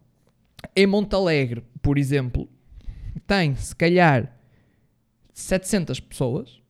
em 0.75 0.85
Montalegre, 0.85 1.63
por 1.81 1.97
exemplo, 1.97 2.47
tem 3.25 3.55
se 3.55 3.75
calhar 3.75 4.37
700 5.33 5.99
pessoas 5.99 6.61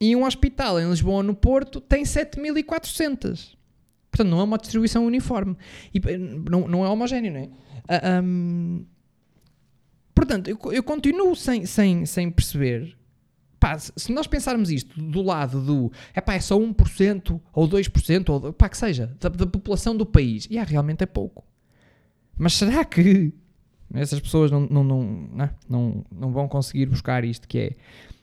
e 0.00 0.16
um 0.16 0.24
hospital 0.24 0.80
em 0.80 0.88
Lisboa, 0.88 1.22
no 1.22 1.34
Porto, 1.34 1.80
tem 1.80 2.04
7400. 2.04 3.56
Portanto, 4.10 4.28
não 4.28 4.40
é 4.40 4.42
uma 4.42 4.58
distribuição 4.58 5.06
uniforme. 5.06 5.56
E 5.94 6.00
não, 6.50 6.66
não 6.66 6.84
é 6.84 6.88
homogéneo, 6.88 7.32
não 7.32 7.40
é? 7.40 7.44
Uh, 7.44 7.50
ah, 7.88 8.20
um, 8.22 8.84
portanto, 10.14 10.48
eu, 10.48 10.58
eu 10.72 10.82
continuo 10.82 11.36
sem, 11.36 11.64
sem, 11.66 12.04
sem 12.04 12.30
perceber 12.30 12.96
pá, 13.62 13.78
se 13.78 14.10
nós 14.10 14.26
pensarmos 14.26 14.72
isto 14.72 15.00
do 15.00 15.22
lado 15.22 15.60
do 15.60 15.92
é 16.12 16.20
pá, 16.20 16.34
é 16.34 16.40
só 16.40 16.58
1% 16.58 17.40
ou 17.52 17.68
2% 17.68 18.28
ou 18.28 18.52
pá, 18.52 18.68
que 18.68 18.76
seja, 18.76 19.16
da, 19.20 19.28
da 19.28 19.46
população 19.46 19.96
do 19.96 20.04
país, 20.04 20.46
e 20.46 20.54
yeah, 20.54 20.68
realmente 20.68 21.04
é 21.04 21.06
pouco. 21.06 21.44
Mas 22.36 22.54
será 22.54 22.84
que 22.84 23.32
Essas 23.94 24.18
pessoas 24.18 24.50
não, 24.50 24.62
não, 24.62 24.82
não, 24.82 25.02
não, 25.02 25.50
não, 25.68 26.04
não 26.10 26.32
vão 26.32 26.48
conseguir 26.48 26.86
buscar 26.86 27.22
isto 27.24 27.46
que 27.46 27.58
é. 27.58 27.76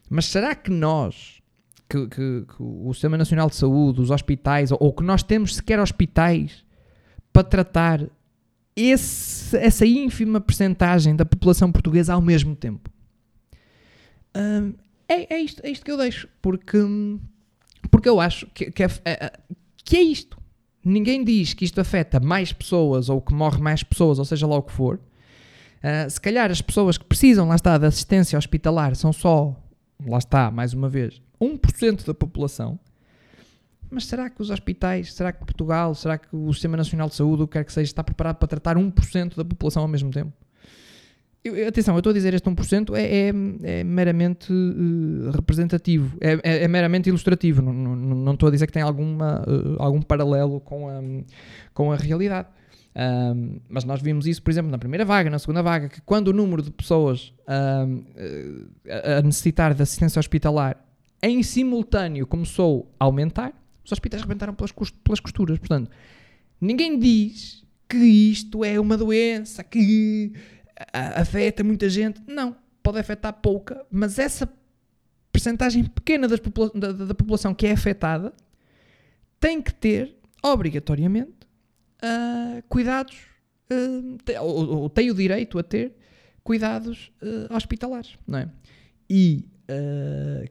Mas 0.09 0.25
será 0.25 0.53
que 0.53 0.69
nós, 0.69 1.41
que, 1.87 2.05
que, 2.07 2.45
que 2.45 2.55
o 2.59 2.91
Sistema 2.91 3.17
Nacional 3.17 3.49
de 3.49 3.55
Saúde, 3.55 4.01
os 4.01 4.11
hospitais, 4.11 4.73
ou, 4.73 4.77
ou 4.81 4.91
que 4.91 5.03
nós 5.03 5.23
temos 5.23 5.55
sequer 5.55 5.79
hospitais 5.79 6.65
para 7.31 7.43
tratar 7.43 8.05
esse, 8.75 9.55
essa 9.55 9.85
ínfima 9.85 10.41
percentagem 10.41 11.15
da 11.15 11.23
população 11.23 11.71
portuguesa 11.71 12.13
ao 12.13 12.21
mesmo 12.21 12.57
tempo? 12.57 12.89
Hum, 14.35 14.73
é, 15.09 15.33
é, 15.33 15.39
isto, 15.39 15.61
é 15.65 15.69
isto 15.69 15.83
que 15.83 15.91
eu 15.91 15.97
deixo, 15.97 16.29
porque, 16.41 16.77
porque 17.89 18.07
eu 18.07 18.19
acho 18.19 18.45
que, 18.53 18.69
que, 18.71 18.83
é, 18.83 18.87
é, 19.03 19.39
que 19.83 19.97
é 19.97 20.01
isto. 20.01 20.37
Ninguém 20.85 21.23
diz 21.23 21.53
que 21.53 21.65
isto 21.65 21.81
afeta 21.81 22.19
mais 22.19 22.53
pessoas 22.53 23.09
ou 23.09 23.19
que 23.19 23.33
morre 23.33 23.59
mais 23.59 23.83
pessoas, 23.83 24.19
ou 24.19 24.25
seja 24.25 24.47
lá 24.47 24.55
o 24.55 24.61
que 24.61 24.71
for. 24.71 24.99
Uh, 25.79 26.09
se 26.09 26.19
calhar 26.21 26.51
as 26.51 26.61
pessoas 26.61 26.97
que 26.97 27.05
precisam, 27.05 27.47
lá 27.47 27.55
está, 27.55 27.77
de 27.77 27.85
assistência 27.85 28.37
hospitalar 28.37 28.95
são 28.95 29.11
só, 29.11 29.55
lá 30.05 30.17
está, 30.17 30.51
mais 30.51 30.73
uma 30.73 30.89
vez, 30.89 31.21
1% 31.41 32.05
da 32.05 32.13
população. 32.13 32.79
Mas 33.89 34.05
será 34.05 34.29
que 34.29 34.41
os 34.41 34.49
hospitais, 34.49 35.13
será 35.13 35.31
que 35.31 35.39
Portugal, 35.39 35.95
será 35.95 36.17
que 36.17 36.27
o 36.31 36.53
Sistema 36.53 36.77
Nacional 36.77 37.09
de 37.09 37.15
Saúde, 37.15 37.43
o 37.43 37.47
que 37.47 37.53
quer 37.53 37.65
que 37.65 37.73
seja, 37.73 37.89
está 37.89 38.03
preparado 38.03 38.35
para 38.35 38.47
tratar 38.47 38.77
1% 38.77 39.35
da 39.35 39.43
população 39.43 39.81
ao 39.81 39.87
mesmo 39.87 40.11
tempo? 40.11 40.31
Eu, 41.43 41.67
atenção, 41.67 41.95
eu 41.95 41.99
estou 41.99 42.11
a 42.11 42.13
dizer 42.13 42.33
este 42.33 42.49
1% 42.49 42.95
é, 42.95 43.01
é, 43.01 43.79
é 43.79 43.83
meramente 43.83 44.51
uh, 44.51 45.31
representativo, 45.31 46.17
é, 46.19 46.33
é, 46.43 46.63
é, 46.63 46.67
meramente 46.67 47.07
ilustrativo, 47.07 47.61
não, 47.61 47.71
não, 47.71 47.95
não, 47.95 48.33
estou 48.33 48.49
a 48.49 48.51
dizer 48.51 48.67
que 48.67 48.73
tem 48.73 48.81
alguma, 48.81 49.41
uh, 49.47 49.81
algum 49.81 50.01
paralelo 50.01 50.59
com 50.59 50.89
a, 50.89 50.99
com 51.73 51.91
a 51.91 51.95
realidade. 51.95 52.49
Um, 52.93 53.61
mas 53.69 53.85
nós 53.85 54.01
vimos 54.01 54.27
isso, 54.27 54.41
por 54.43 54.51
exemplo, 54.51 54.69
na 54.69 54.77
primeira 54.77 55.05
vaga, 55.05 55.29
na 55.29 55.39
segunda 55.39 55.63
vaga, 55.63 55.87
que 55.87 56.01
quando 56.01 56.29
o 56.29 56.33
número 56.33 56.61
de 56.61 56.71
pessoas 56.71 57.33
um, 57.47 58.03
a 59.17 59.21
necessitar 59.21 59.73
de 59.73 59.81
assistência 59.81 60.19
hospitalar 60.19 60.75
em 61.21 61.41
simultâneo 61.43 62.27
começou 62.27 62.91
a 62.99 63.05
aumentar, 63.05 63.53
os 63.85 63.91
hospitais 63.91 64.21
rebentaram 64.21 64.53
pelas, 64.53 64.71
pelas 64.71 65.19
costuras. 65.19 65.57
Portanto, 65.59 65.89
ninguém 66.59 66.99
diz 66.99 67.63
que 67.87 67.97
isto 67.97 68.65
é 68.65 68.79
uma 68.79 68.97
doença 68.97 69.63
que 69.63 70.33
afeta 70.93 71.63
muita 71.63 71.89
gente. 71.89 72.21
Não, 72.27 72.55
pode 72.81 72.99
afetar 72.99 73.33
pouca, 73.33 73.85
mas 73.91 74.17
essa 74.17 74.51
percentagem 75.31 75.83
pequena 75.85 76.27
da, 76.27 76.35
da, 76.91 77.15
população 77.15 77.53
que 77.53 77.67
é 77.67 77.71
afetada 77.71 78.33
tem 79.39 79.61
que 79.61 79.73
ter, 79.73 80.17
obrigatoriamente, 80.43 81.47
uh, 82.03 82.63
cuidados, 82.67 83.17
uh, 83.71 84.41
ou, 84.41 84.81
ou, 84.81 84.89
tem 84.89 85.09
o 85.11 85.13
direito 85.13 85.57
a 85.57 85.63
ter 85.63 85.95
cuidados 86.43 87.11
uh, 87.21 87.53
hospitalares, 87.53 88.17
não 88.27 88.39
é? 88.39 88.49
E 89.09 89.45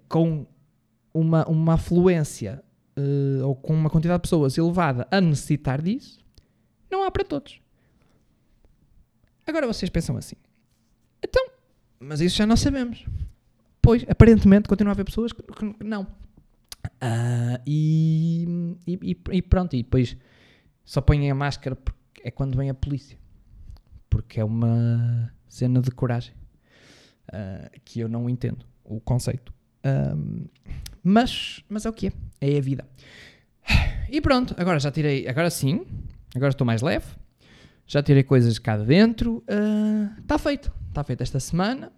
com 0.08 0.46
uma, 1.12 1.44
uma 1.48 1.74
afluência 1.74 2.62
ou 3.44 3.56
com 3.56 3.74
uma 3.74 3.90
quantidade 3.90 4.18
de 4.18 4.22
pessoas 4.22 4.56
elevada 4.56 5.08
a 5.10 5.20
necessitar 5.20 5.82
disso, 5.82 6.20
não 6.88 7.02
há 7.02 7.10
para 7.10 7.24
todos. 7.24 7.60
Agora 9.48 9.66
vocês 9.66 9.88
pensam 9.88 10.16
assim. 10.18 10.36
Então, 11.24 11.50
mas 11.98 12.20
isso 12.20 12.36
já 12.36 12.46
não 12.46 12.56
sabemos. 12.56 13.04
Pois, 13.80 14.04
aparentemente, 14.06 14.68
continua 14.68 14.90
a 14.90 14.94
haver 14.94 15.04
pessoas 15.04 15.32
que, 15.32 15.42
que 15.42 15.84
não. 15.84 16.02
Uh, 16.02 17.58
e, 17.66 18.76
e, 18.86 19.16
e, 19.32 19.42
pronto, 19.42 19.74
e 19.74 19.82
depois 19.82 20.16
só 20.84 21.00
põem 21.00 21.30
a 21.30 21.34
máscara 21.34 21.74
porque 21.74 22.20
é 22.22 22.30
quando 22.30 22.58
vem 22.58 22.68
a 22.68 22.74
polícia. 22.74 23.18
Porque 24.10 24.38
é 24.38 24.44
uma 24.44 25.32
cena 25.48 25.80
de 25.80 25.90
coragem 25.90 26.34
uh, 27.28 27.80
que 27.84 28.00
eu 28.00 28.08
não 28.08 28.28
entendo 28.28 28.66
o 28.84 29.00
conceito. 29.00 29.52
Uh, 29.82 30.46
mas, 31.02 31.64
mas 31.70 31.86
é 31.86 31.88
o 31.88 31.92
que 31.92 32.08
é. 32.08 32.12
É 32.40 32.58
a 32.58 32.60
vida. 32.60 32.86
E 34.10 34.20
pronto, 34.20 34.54
agora 34.58 34.78
já 34.78 34.90
tirei. 34.90 35.26
Agora 35.26 35.50
sim, 35.50 35.86
agora 36.34 36.50
estou 36.50 36.66
mais 36.66 36.82
leve 36.82 37.17
já 37.88 38.02
tirei 38.02 38.22
coisas 38.22 38.58
cá 38.58 38.76
de 38.76 38.84
dentro. 38.84 39.42
Está 40.20 40.36
uh, 40.36 40.38
feito. 40.38 40.70
Está 40.88 41.02
feito 41.02 41.22
esta 41.22 41.40
semana. 41.40 41.90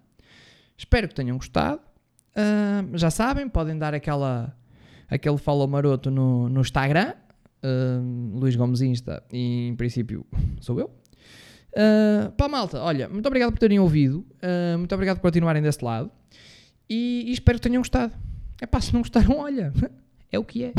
Espero 0.78 1.08
que 1.08 1.14
tenham 1.14 1.36
gostado. 1.36 1.80
Uh, 2.30 2.96
já 2.96 3.10
sabem, 3.10 3.48
podem 3.48 3.76
dar 3.76 3.92
aquela, 3.92 4.56
aquele 5.08 5.36
follow 5.36 5.66
maroto 5.66 6.10
no, 6.10 6.48
no 6.48 6.60
Instagram. 6.60 7.12
Uh, 7.62 8.38
Luís 8.38 8.54
Gomes 8.54 8.80
Insta. 8.80 9.22
E 9.32 9.66
em 9.66 9.74
princípio 9.74 10.24
sou 10.60 10.78
eu. 10.78 10.86
Uh, 11.72 12.30
pá, 12.32 12.48
malta, 12.48 12.80
olha, 12.80 13.08
muito 13.08 13.26
obrigado 13.26 13.52
por 13.52 13.58
terem 13.58 13.80
ouvido. 13.80 14.24
Muito 14.78 14.94
obrigado 14.94 15.16
por 15.16 15.22
continuarem 15.22 15.60
desse 15.60 15.84
lado. 15.84 16.10
E, 16.88 17.24
e 17.26 17.32
espero 17.32 17.58
que 17.58 17.68
tenham 17.68 17.80
gostado. 17.80 18.14
É 18.60 18.66
pá, 18.66 18.80
se 18.80 18.92
não 18.92 19.00
gostaram, 19.00 19.38
olha, 19.38 19.72
é 20.30 20.38
o 20.38 20.44
que 20.44 20.64
é. 20.64 20.72